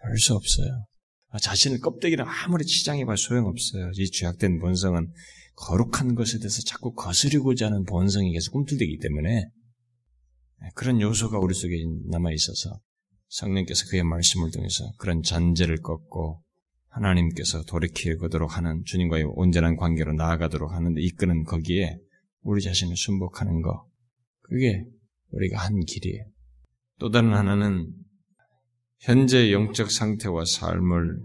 [0.00, 0.86] 별 수 없어요.
[1.30, 3.90] 아, 자신을 껍데기를 아무리 치장해봐 소용없어요.
[3.94, 5.12] 이 죄악된 본성은
[5.56, 9.28] 거룩한 것에 대해서 자꾸 거스르고자 하는 본성이 계속 꿈틀대기 때문에
[10.60, 11.74] 네, 그런 요소가 우리 속에
[12.10, 12.80] 남아 있어서
[13.28, 16.42] 성령께서 그의 말씀을 통해서 그런 잔재를 꺾고
[16.88, 21.98] 하나님께서 돌이키도록 하는 주님과의 온전한 관계로 나아가도록 하는데 이끄는 거기에
[22.42, 23.86] 우리 자신을 순복하는 거
[24.42, 24.84] 그게
[25.30, 26.24] 우리가 한 길이에요.
[26.98, 27.92] 또 다른 하나는
[29.00, 31.20] 현재 영적 상태와 삶을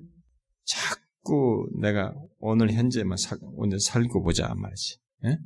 [0.65, 4.97] 자꾸 내가 오늘 현재만 살, 오늘 살고 보자 말이지.
[5.25, 5.37] 예?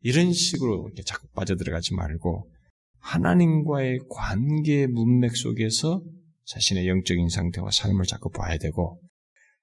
[0.00, 2.50] 이런 식으로 이렇게 자꾸 빠져들어가지 말고
[2.98, 6.02] 하나님과의 관계 문맥 속에서
[6.44, 9.00] 자신의 영적인 상태와 삶을 자꾸 봐야 되고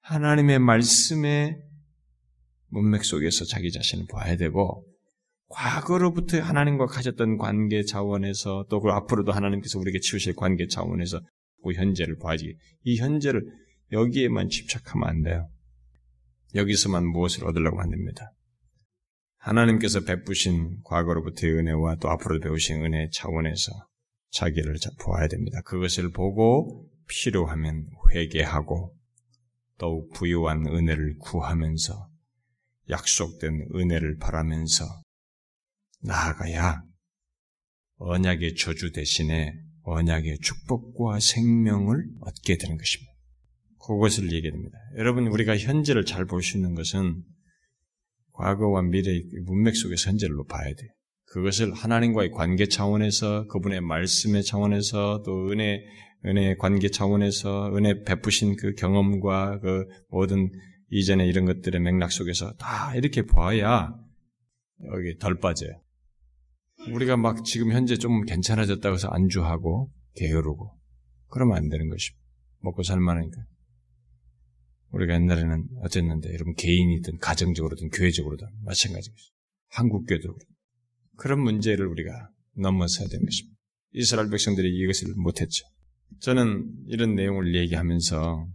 [0.04, 1.56] 하나님의 말씀의
[2.68, 4.84] 문맥 속에서 자기 자신을 봐야 되고
[5.48, 11.20] 과거로부터 하나님과 가졌던 관계 차원에서 또 그 앞으로도 하나님께서 우리에게 치우실 관계 차원에서
[11.62, 12.54] 그 현재를 봐야지.
[12.82, 13.46] 이 현재를
[13.92, 15.48] 여기에만 집착하면 안 돼요.
[16.54, 18.30] 여기서만 무엇을 얻으려고 만듭니다.
[19.38, 23.72] 하나님께서 베푸신 과거로부터의 은혜와 또 앞으로 배우신 은혜 차원에서
[24.32, 25.62] 자기를 보아야 됩니다.
[25.64, 28.94] 그것을 보고 필요하면 회개하고
[29.78, 32.08] 더욱 부유한 은혜를 구하면서
[32.90, 34.84] 약속된 은혜를 바라면서
[36.02, 36.82] 나아가야
[37.96, 39.52] 언약의 저주 대신에
[39.82, 43.12] 언약의 축복과 생명을 얻게 되는 것입니다.
[43.86, 44.78] 그것을 얘기합니다.
[44.96, 47.22] 여러분 우리가 현재를 잘 볼 수 있는 것은
[48.32, 50.90] 과거와 미래의 문맥 속에서 현재를 봐야 돼요.
[51.26, 55.84] 그것을 하나님과의 관계 차원에서 그분의 말씀의 차원에서 또 은혜
[56.26, 60.50] 은혜의 관계 차원에서 은혜 베푸신 그 경험과 그 모든
[60.90, 63.94] 이전의 이런 것들의 맥락 속에서 다 이렇게 봐야
[64.92, 65.80] 여기 덜 빠져요.
[66.90, 70.78] 우리가 막 지금 현재 좀 괜찮아졌다고 해서 안주하고 게으르고
[71.28, 72.22] 그러면 안 되는 것입니다.
[72.60, 73.42] 먹고 살만하니까.
[74.90, 79.22] 우리가 옛날에는 어땠는데 여러분 개인이든 가정적으로든 교회적으로든 마찬가지입니다.
[79.70, 80.36] 한국교도
[81.16, 83.58] 그런 문제를 우리가 넘어서야 되는 것입니다.
[83.92, 85.66] 이스라엘 백성들이 이것을 못했죠.
[86.20, 88.48] 저는 이런 내용을 얘기하면서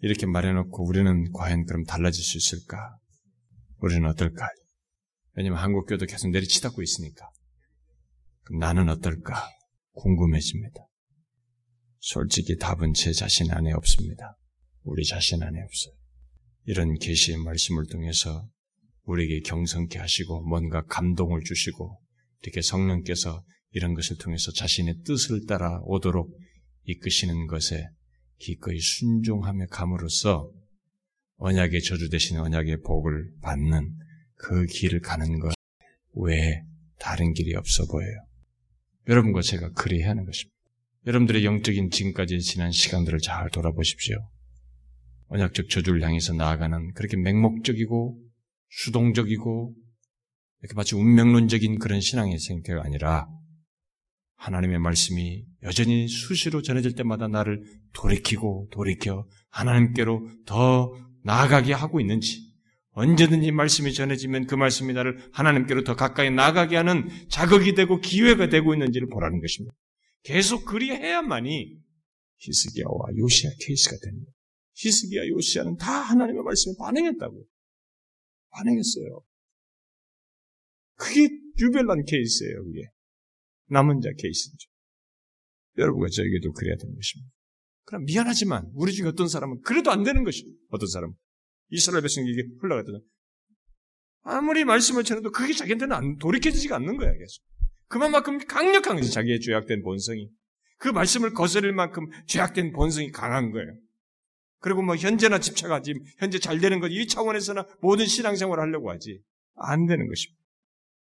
[0.00, 2.96] 이렇게 말해놓고 우리는 과연 그럼 달라질 수 있을까?
[3.78, 4.48] 우리는 어떨까?
[5.34, 7.30] 왜냐면 한국교도 계속 내리치닫고 있으니까.
[8.58, 9.48] 나는 어떨까?
[9.92, 10.88] 궁금해집니다.
[11.98, 14.36] 솔직히 답은 제 자신 안에 없습니다.
[14.82, 15.94] 우리 자신 안에 없어요.
[16.64, 18.48] 이런 계시의 말씀을 통해서
[19.04, 22.00] 우리에게 경성케 하시고 뭔가 감동을 주시고
[22.42, 26.38] 이렇게 성령께서 이런 것을 통해서 자신의 뜻을 따라 오도록
[26.84, 27.88] 이끄시는 것에
[28.38, 30.50] 기꺼이 순종하며 감으로써
[31.36, 33.94] 언약의 저주 대신 언약의 복을 받는
[34.36, 35.54] 그 길을 가는 것
[36.14, 36.62] 외에
[36.98, 38.14] 다른 길이 없어 보여요.
[39.08, 40.52] 여러분과 제가 그리해야 하는 것입니다.
[41.06, 44.16] 여러분들의 영적인 지금까지 지난 시간들을 잘 돌아보십시오.
[45.28, 48.20] 언약적 저주를 향해서 나아가는 그렇게 맹목적이고
[48.68, 49.74] 수동적이고
[50.60, 53.26] 이렇게 마치 운명론적인 그런 신앙의 생태가 아니라
[54.42, 57.62] 하나님의 말씀이 여전히 수시로 전해질 때마다 나를
[57.92, 62.52] 돌이키고 돌이켜 하나님께로 더 나아가게 하고 있는지
[62.90, 68.74] 언제든지 말씀이 전해지면 그 말씀이 나를 하나님께로 더 가까이 나가게 하는 자극이 되고 기회가 되고
[68.74, 69.76] 있는지를 보라는 것입니다.
[70.24, 71.78] 계속 그리해야만이
[72.38, 74.32] 히스기야와 요시아 케이스가 됩니다.
[74.74, 77.46] 히스기야 요시아는 다 하나님의 말씀에 반응했다고.
[78.50, 79.22] 반응했어요.
[80.96, 81.28] 그게
[81.60, 82.82] 유별난 케이스예요, 그게.
[83.68, 84.68] 남은 자 케이스죠.
[85.78, 87.32] 여러분과 저에게도 그래야 되는 것입니다.
[87.84, 90.58] 그럼 미안하지만 우리 중에 어떤 사람은 그래도 안 되는 것입니다.
[90.70, 91.14] 어떤 사람은.
[91.70, 92.98] 이스라엘 백성에게 흘러갔더니
[94.22, 97.42] 아무리 말씀을 전해도 그게 자기한테는 안, 돌이켜지지가 않는 거야, 계속.
[97.88, 100.30] 그만큼 강력한 거지, 자기의 죄악된 본성이.
[100.78, 103.74] 그 말씀을 거스를 만큼 죄악된 본성이 강한 거예요.
[104.60, 109.20] 그리고 뭐 현재나 집착하지, 현재 잘 되는 것, 이 차원에서나 모든 신앙생활을 하려고 하지.
[109.56, 110.40] 안 되는 것입니다.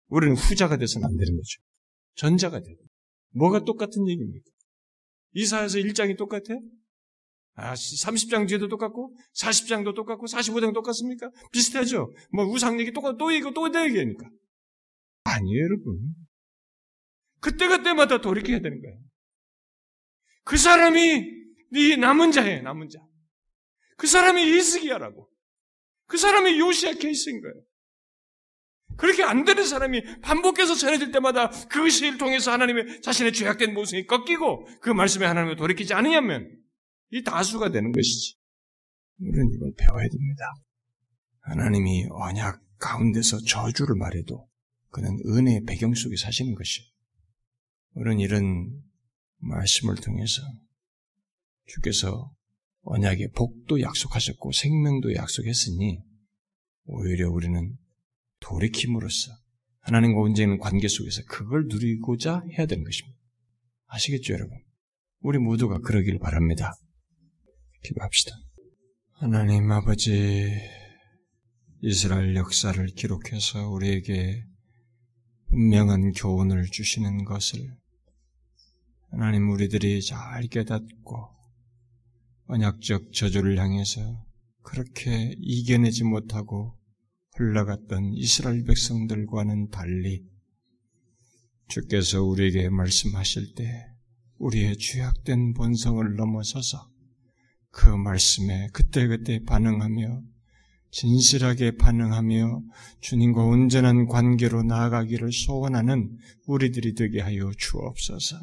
[0.09, 1.61] 우리는 후자가 돼서는 안 되는 거죠.
[2.17, 2.77] 전자가 돼요.
[3.31, 4.45] 뭐가 똑같은 얘기입니까?
[5.33, 6.55] 이사에서 1장이 똑같아?
[7.55, 11.31] 아, 30장 뒤에도 똑같고, 40장도 똑같고, 45장 똑같습니까?
[11.53, 12.12] 비슷하죠?
[12.33, 14.29] 뭐, 우상 얘기 똑같고, 또 얘기고, 또 얘기하니까.
[15.25, 16.14] 아니에요, 여러분.
[17.41, 18.99] 그때그때마다 돌이켜야 되는 거예요.
[20.45, 21.37] 그 사람이
[21.73, 23.01] 네 남은 자예요, 남은 자.
[23.97, 25.29] 그 사람이 이스기야라고.
[26.07, 27.55] 그 사람이 요시아 케이스인 거예요.
[28.97, 34.90] 그렇게 안 되는 사람이 반복해서 전해질 때마다 그것을 통해서 하나님의 자신의 죄악된 모습이 꺾이고 그
[34.90, 36.51] 말씀에 하나님을 돌이키지 않으냐면
[37.11, 38.36] 이 다수가 되는 것이지.
[39.20, 40.44] 우리는 이걸 배워야 됩니다.
[41.40, 44.49] 하나님이 언약 가운데서 저주를 말해도
[44.90, 46.82] 그는 은혜의 배경 속에 사시는 것이.
[47.94, 48.82] 우리는 이런
[49.38, 50.42] 말씀을 통해서
[51.66, 52.32] 주께서
[52.82, 56.03] 언약의 복도 약속하셨고 생명도 약속했으니
[56.84, 57.76] 오히려 우리는
[58.41, 59.32] 돌이킴으로써
[59.80, 63.16] 하나님과 온전한 관계 속에서 그걸 누리고자 해야 되는 것입니다.
[63.87, 64.59] 아시겠죠, 여러분?
[65.20, 66.72] 우리 모두가 그러기를 바랍니다.
[67.84, 68.32] 기도합시다.
[69.12, 70.51] 하나님 아버지,
[71.82, 74.45] 이스라엘 역사를 기록해서 우리에게
[75.49, 77.76] 분명한 교훈을 주시는 것을
[79.11, 81.28] 하나님 우리들이 잘 깨닫고
[82.49, 84.24] 언약적 저주를 향해서
[84.62, 86.76] 그렇게 이겨내지 못하고
[87.37, 90.24] 흘러갔던 이스라엘 백성들과는 달리
[91.68, 93.87] 주께서 우리에게 말씀하실 때
[94.39, 96.91] 우리의 죄악된 본성을 넘어서서
[97.70, 100.22] 그 말씀에 그때그때 반응하며
[100.91, 102.62] 진실하게 반응하며
[103.01, 106.16] 주님과 온전한 관계로 나아가기를 소원하는
[106.47, 108.37] 우리들이 되게 하여 주옵소서.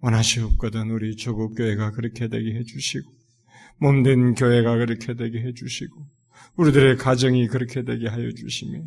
[0.00, 3.10] 원하시옵거든 우리 조국 교회가 그렇게 되게 해주시고
[3.78, 6.15] 몸된 교회가 그렇게 되게 해주시고
[6.56, 8.80] 우리들의 가정이 그렇게 되게 하여 주시며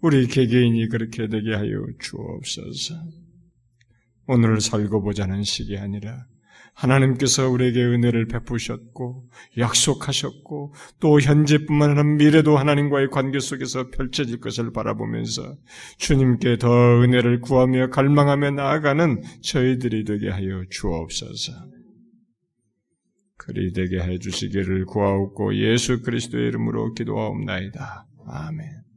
[0.00, 2.94] 우리 개개인이 그렇게 되게 하여 주옵소서.
[4.26, 6.26] 오늘을 살고 보자는 식이 아니라
[6.74, 9.28] 하나님께서 우리에게 은혜를 베푸셨고
[9.58, 15.56] 약속하셨고 또 현재뿐만 아니라 미래도 하나님과의 관계 속에서 펼쳐질 것을 바라보면서
[15.96, 21.77] 주님께 더 은혜를 구하며 갈망하며 나아가는 저희들이 되게 하여 주옵소서.
[23.48, 28.06] 그리 되게 해 주시기를 구하옵고 예수 그리스도의 이름으로 기도하옵나이다.
[28.26, 28.87] 아멘.